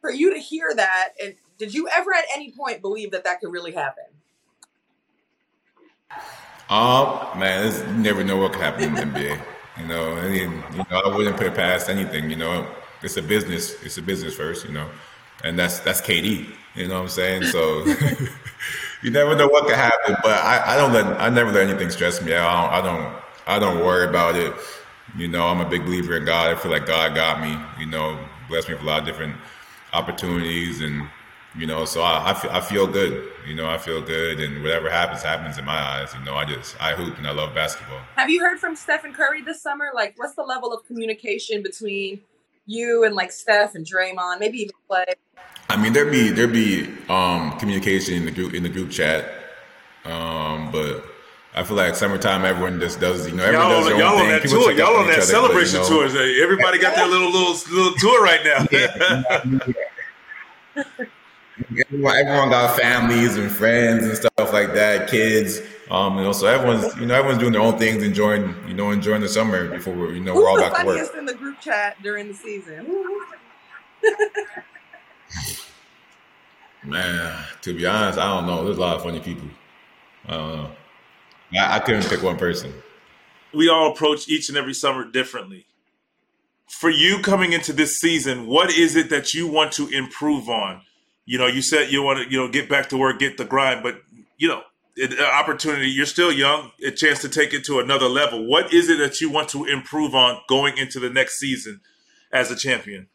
for 0.00 0.12
you 0.12 0.32
to 0.32 0.38
hear 0.38 0.72
that? 0.76 1.10
And 1.20 1.34
did 1.58 1.74
you 1.74 1.88
ever 1.88 2.14
at 2.14 2.24
any 2.34 2.52
point 2.52 2.80
believe 2.80 3.10
that 3.10 3.24
that 3.24 3.40
could 3.40 3.50
really 3.50 3.72
happen? 3.72 4.04
Um, 6.70 7.38
man, 7.38 7.66
it's, 7.66 7.80
you 7.80 7.94
never 7.94 8.22
know 8.22 8.36
what 8.36 8.52
could 8.52 8.62
happen 8.62 8.84
in 8.84 8.94
the 8.94 9.00
NBA. 9.00 9.40
You 9.80 9.86
know, 9.86 10.26
you 10.28 10.48
know, 10.48 10.84
I 10.90 11.08
wouldn't 11.14 11.36
put 11.36 11.48
it 11.48 11.54
past 11.54 11.90
anything. 11.90 12.30
You 12.30 12.36
know, 12.36 12.64
it's 13.02 13.16
a 13.16 13.22
business. 13.22 13.82
It's 13.82 13.98
a 13.98 14.02
business 14.02 14.36
first. 14.36 14.64
You 14.64 14.72
know, 14.72 14.88
and 15.42 15.58
that's 15.58 15.80
that's 15.80 16.00
KD. 16.00 16.46
You 16.76 16.86
know 16.86 16.94
what 16.94 17.02
I'm 17.02 17.08
saying? 17.08 17.42
So 17.44 17.84
you 19.02 19.10
never 19.10 19.34
know 19.34 19.48
what 19.48 19.66
could 19.66 19.74
happen. 19.74 20.14
But 20.22 20.44
I, 20.44 20.74
I 20.74 20.76
don't 20.76 20.92
let 20.92 21.06
I 21.20 21.28
never 21.28 21.50
let 21.50 21.68
anything 21.68 21.90
stress 21.90 22.22
me 22.22 22.34
out. 22.34 22.70
I 22.70 22.80
don't 22.80 23.16
I 23.48 23.58
don't 23.58 23.84
worry 23.84 24.08
about 24.08 24.36
it. 24.36 24.54
You 25.16 25.28
know, 25.28 25.46
I'm 25.46 25.60
a 25.60 25.68
big 25.68 25.84
believer 25.84 26.16
in 26.16 26.24
God. 26.24 26.56
I 26.56 26.58
feel 26.60 26.72
like 26.72 26.86
God 26.86 27.14
got 27.14 27.40
me. 27.40 27.56
You 27.78 27.90
know, 27.90 28.18
blessed 28.48 28.68
me 28.68 28.74
with 28.74 28.82
a 28.82 28.86
lot 28.86 29.00
of 29.00 29.06
different 29.06 29.36
opportunities 29.92 30.80
and 30.80 31.08
you 31.56 31.66
know 31.66 31.84
so 31.84 32.02
I, 32.02 32.30
I, 32.30 32.34
feel, 32.34 32.50
I 32.50 32.60
feel 32.60 32.86
good 32.86 33.30
you 33.46 33.54
know 33.54 33.68
i 33.70 33.78
feel 33.78 34.02
good 34.02 34.40
and 34.40 34.62
whatever 34.62 34.90
happens 34.90 35.22
happens 35.22 35.56
in 35.56 35.64
my 35.64 35.78
eyes 35.78 36.12
you 36.18 36.24
know 36.24 36.34
i 36.34 36.44
just 36.44 36.80
i 36.82 36.94
hoop 36.94 37.16
and 37.16 37.26
i 37.26 37.30
love 37.30 37.54
basketball 37.54 38.00
Have 38.16 38.28
you 38.28 38.40
heard 38.40 38.58
from 38.58 38.74
Stephen 38.74 39.12
Curry 39.12 39.42
this 39.42 39.62
summer? 39.62 39.86
Like, 39.94 40.14
what's 40.16 40.34
the 40.34 40.42
level 40.42 40.72
of 40.72 40.84
communication 40.86 41.62
between 41.62 42.22
you 42.66 43.04
and 43.04 43.14
like 43.14 43.30
Steph 43.30 43.74
and 43.74 43.86
Draymond, 43.86 44.40
maybe 44.40 44.58
even 44.58 44.74
Klay? 44.90 45.14
i 45.68 45.76
mean 45.76 45.92
there'd 45.92 46.10
be 46.10 46.30
there'd 46.30 46.52
be 46.52 46.88
um 47.08 47.56
communication 47.58 48.14
in 48.14 48.24
the 48.24 48.30
group 48.32 48.52
in 48.52 48.62
the 48.62 48.68
group 48.68 48.90
chat 48.90 49.24
um 50.04 50.70
but 50.72 51.04
I 51.56 51.62
feel 51.62 51.76
like 51.76 51.94
summertime, 51.94 52.44
everyone 52.44 52.80
just 52.80 52.98
does, 52.98 53.28
you 53.28 53.34
know, 53.34 53.44
everyone 53.44 53.68
Y'all, 53.68 53.80
does 53.80 53.88
their 53.88 53.98
y'all 53.98 54.14
own 54.14 54.14
on 54.14 54.20
thing. 54.22 54.28
that 54.30 54.42
People 54.42 54.58
tour. 54.62 54.72
Y'all 54.72 54.96
on 54.96 55.06
that 55.06 55.12
other, 55.12 55.20
but, 55.20 55.24
celebration 55.24 55.82
you 55.82 55.90
know, 55.90 56.08
tour. 56.08 56.42
Everybody 56.42 56.78
got 56.78 56.96
their 56.96 57.06
little 57.06 57.30
little 57.30 57.52
little 57.72 57.94
tour 57.94 58.22
right 58.22 58.40
now. 58.44 58.66
Everyone, 61.78 62.16
everyone 62.16 62.50
got 62.50 62.76
families 62.76 63.36
and 63.36 63.48
friends 63.48 64.04
and 64.04 64.16
stuff 64.16 64.52
like 64.52 64.74
that, 64.74 65.08
kids. 65.08 65.60
Um, 65.88 66.16
you 66.18 66.24
know, 66.24 66.32
so 66.32 66.48
everyone's, 66.48 66.96
you 66.96 67.06
know, 67.06 67.14
everyone's 67.14 67.38
doing 67.38 67.52
their 67.52 67.62
own 67.62 67.78
things, 67.78 68.02
enjoying, 68.02 68.52
you 68.66 68.74
know, 68.74 68.90
enjoying 68.90 69.20
the 69.20 69.28
summer 69.28 69.68
before 69.68 69.94
we're, 69.94 70.12
you 70.14 70.20
know, 70.20 70.34
we're 70.34 70.48
all 70.48 70.58
back 70.58 70.72
to 70.80 70.84
work. 70.84 70.96
funniest 70.96 71.14
in 71.14 71.26
the 71.26 71.34
group 71.34 71.60
chat 71.60 71.96
during 72.02 72.26
the 72.26 72.34
season? 72.34 72.84
Man, 76.84 77.44
to 77.62 77.72
be 77.72 77.86
honest, 77.86 78.18
I 78.18 78.34
don't 78.34 78.46
know. 78.46 78.64
There's 78.64 78.78
a 78.78 78.80
lot 78.80 78.96
of 78.96 79.02
funny 79.04 79.20
people. 79.20 79.48
I 80.26 80.32
don't 80.32 80.56
know. 80.56 80.70
I, 81.56 81.76
I 81.76 81.78
couldn't 81.80 82.04
pick 82.08 82.22
one 82.22 82.36
person. 82.36 82.72
we 83.52 83.68
all 83.68 83.92
approach 83.92 84.28
each 84.28 84.48
and 84.48 84.58
every 84.58 84.74
summer 84.74 85.04
differently. 85.04 85.66
For 86.68 86.90
you 86.90 87.20
coming 87.20 87.52
into 87.52 87.72
this 87.72 87.98
season, 87.98 88.46
what 88.46 88.70
is 88.70 88.96
it 88.96 89.10
that 89.10 89.34
you 89.34 89.46
want 89.46 89.72
to 89.72 89.88
improve 89.88 90.48
on? 90.48 90.82
You 91.26 91.38
know, 91.38 91.46
you 91.46 91.62
said 91.62 91.90
you 91.90 92.02
want 92.02 92.24
to, 92.24 92.30
you 92.30 92.38
know, 92.38 92.48
get 92.50 92.68
back 92.68 92.88
to 92.88 92.96
work, 92.96 93.18
get 93.18 93.36
the 93.38 93.44
grind, 93.44 93.82
but 93.82 94.02
you 94.36 94.48
know, 94.48 94.62
it, 94.96 95.18
opportunity. 95.20 95.88
You're 95.88 96.06
still 96.06 96.32
young, 96.32 96.70
a 96.84 96.90
chance 96.90 97.20
to 97.22 97.28
take 97.28 97.52
it 97.54 97.64
to 97.64 97.80
another 97.80 98.06
level. 98.06 98.46
What 98.46 98.72
is 98.72 98.88
it 98.88 98.98
that 98.98 99.20
you 99.20 99.30
want 99.30 99.48
to 99.50 99.64
improve 99.64 100.14
on 100.14 100.40
going 100.48 100.78
into 100.78 101.00
the 101.00 101.10
next 101.10 101.38
season 101.38 101.80
as 102.32 102.50
a 102.50 102.56
champion? 102.56 103.08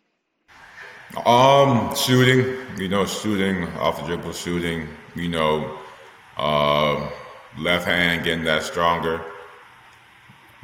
Um, 1.26 1.96
shooting, 1.96 2.56
you 2.78 2.88
know, 2.88 3.06
shooting 3.06 3.68
off 3.78 4.00
the 4.00 4.06
dribble, 4.06 4.34
shooting, 4.34 4.88
you 5.16 5.28
know, 5.28 5.80
uh, 6.38 7.10
left 7.58 7.86
hand 7.86 8.24
getting 8.24 8.44
that 8.46 8.64
stronger, 8.64 9.22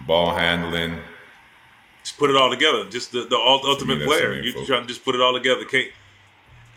ball 0.06 0.36
handling. 0.36 1.00
Just 2.04 2.18
put 2.18 2.30
it 2.30 2.36
all 2.36 2.50
together. 2.50 2.88
Just 2.90 3.12
the, 3.12 3.26
the 3.26 3.36
ultimate 3.36 4.00
that's 4.00 4.08
player. 4.08 4.34
You 4.42 4.66
trying 4.66 4.84
to 4.84 4.88
just 4.88 5.04
put 5.04 5.16
it 5.16 5.22
all 5.22 5.34
together. 5.34 5.66
Can't 5.66 5.88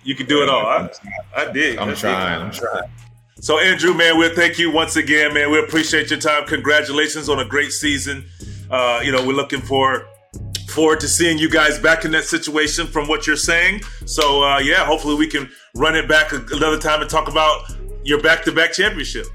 you 0.03 0.15
can 0.15 0.27
do 0.27 0.43
it 0.43 0.49
all? 0.49 0.65
I, 0.65 0.89
I 1.37 1.53
dig. 1.53 1.79
I'm 1.79 1.91
I 1.91 1.95
trying. 1.95 2.43
I'm 2.43 2.51
trying. 2.51 2.91
So, 3.41 3.59
Andrew, 3.59 3.95
man, 3.95 4.19
we'll 4.19 4.35
thank 4.35 4.59
you 4.59 4.71
once 4.71 4.97
again, 4.97 5.33
man. 5.35 5.51
We 5.51 5.61
appreciate 5.61 6.11
your 6.11 6.19
time. 6.19 6.45
Congratulations 6.47 7.29
on 7.29 7.39
a 7.39 7.45
great 7.45 7.73
season. 7.73 8.25
Uh, 8.71 9.01
you 9.05 9.13
know, 9.13 9.25
we're 9.25 9.35
looking 9.35 9.61
for 9.61 10.07
forward 10.69 11.01
to 11.01 11.09
seeing 11.09 11.39
you 11.39 11.49
guys 11.49 11.79
back 11.79 12.05
in 12.05 12.11
that 12.13 12.25
situation 12.25 12.87
from 12.87 13.09
what 13.09 13.27
you're 13.27 13.37
saying. 13.37 13.81
So 14.07 14.43
uh, 14.43 14.59
yeah, 14.59 14.85
hopefully 14.85 15.15
we 15.15 15.27
can 15.27 15.51
run 15.75 15.97
it 15.97 16.09
back 16.09 16.33
another 16.33 16.79
time 16.79 17.01
and 17.01 17.11
talk 17.11 17.29
about 17.29 17.71
your 18.05 18.21
back-to-back 18.21 18.73
championship. 18.73 19.27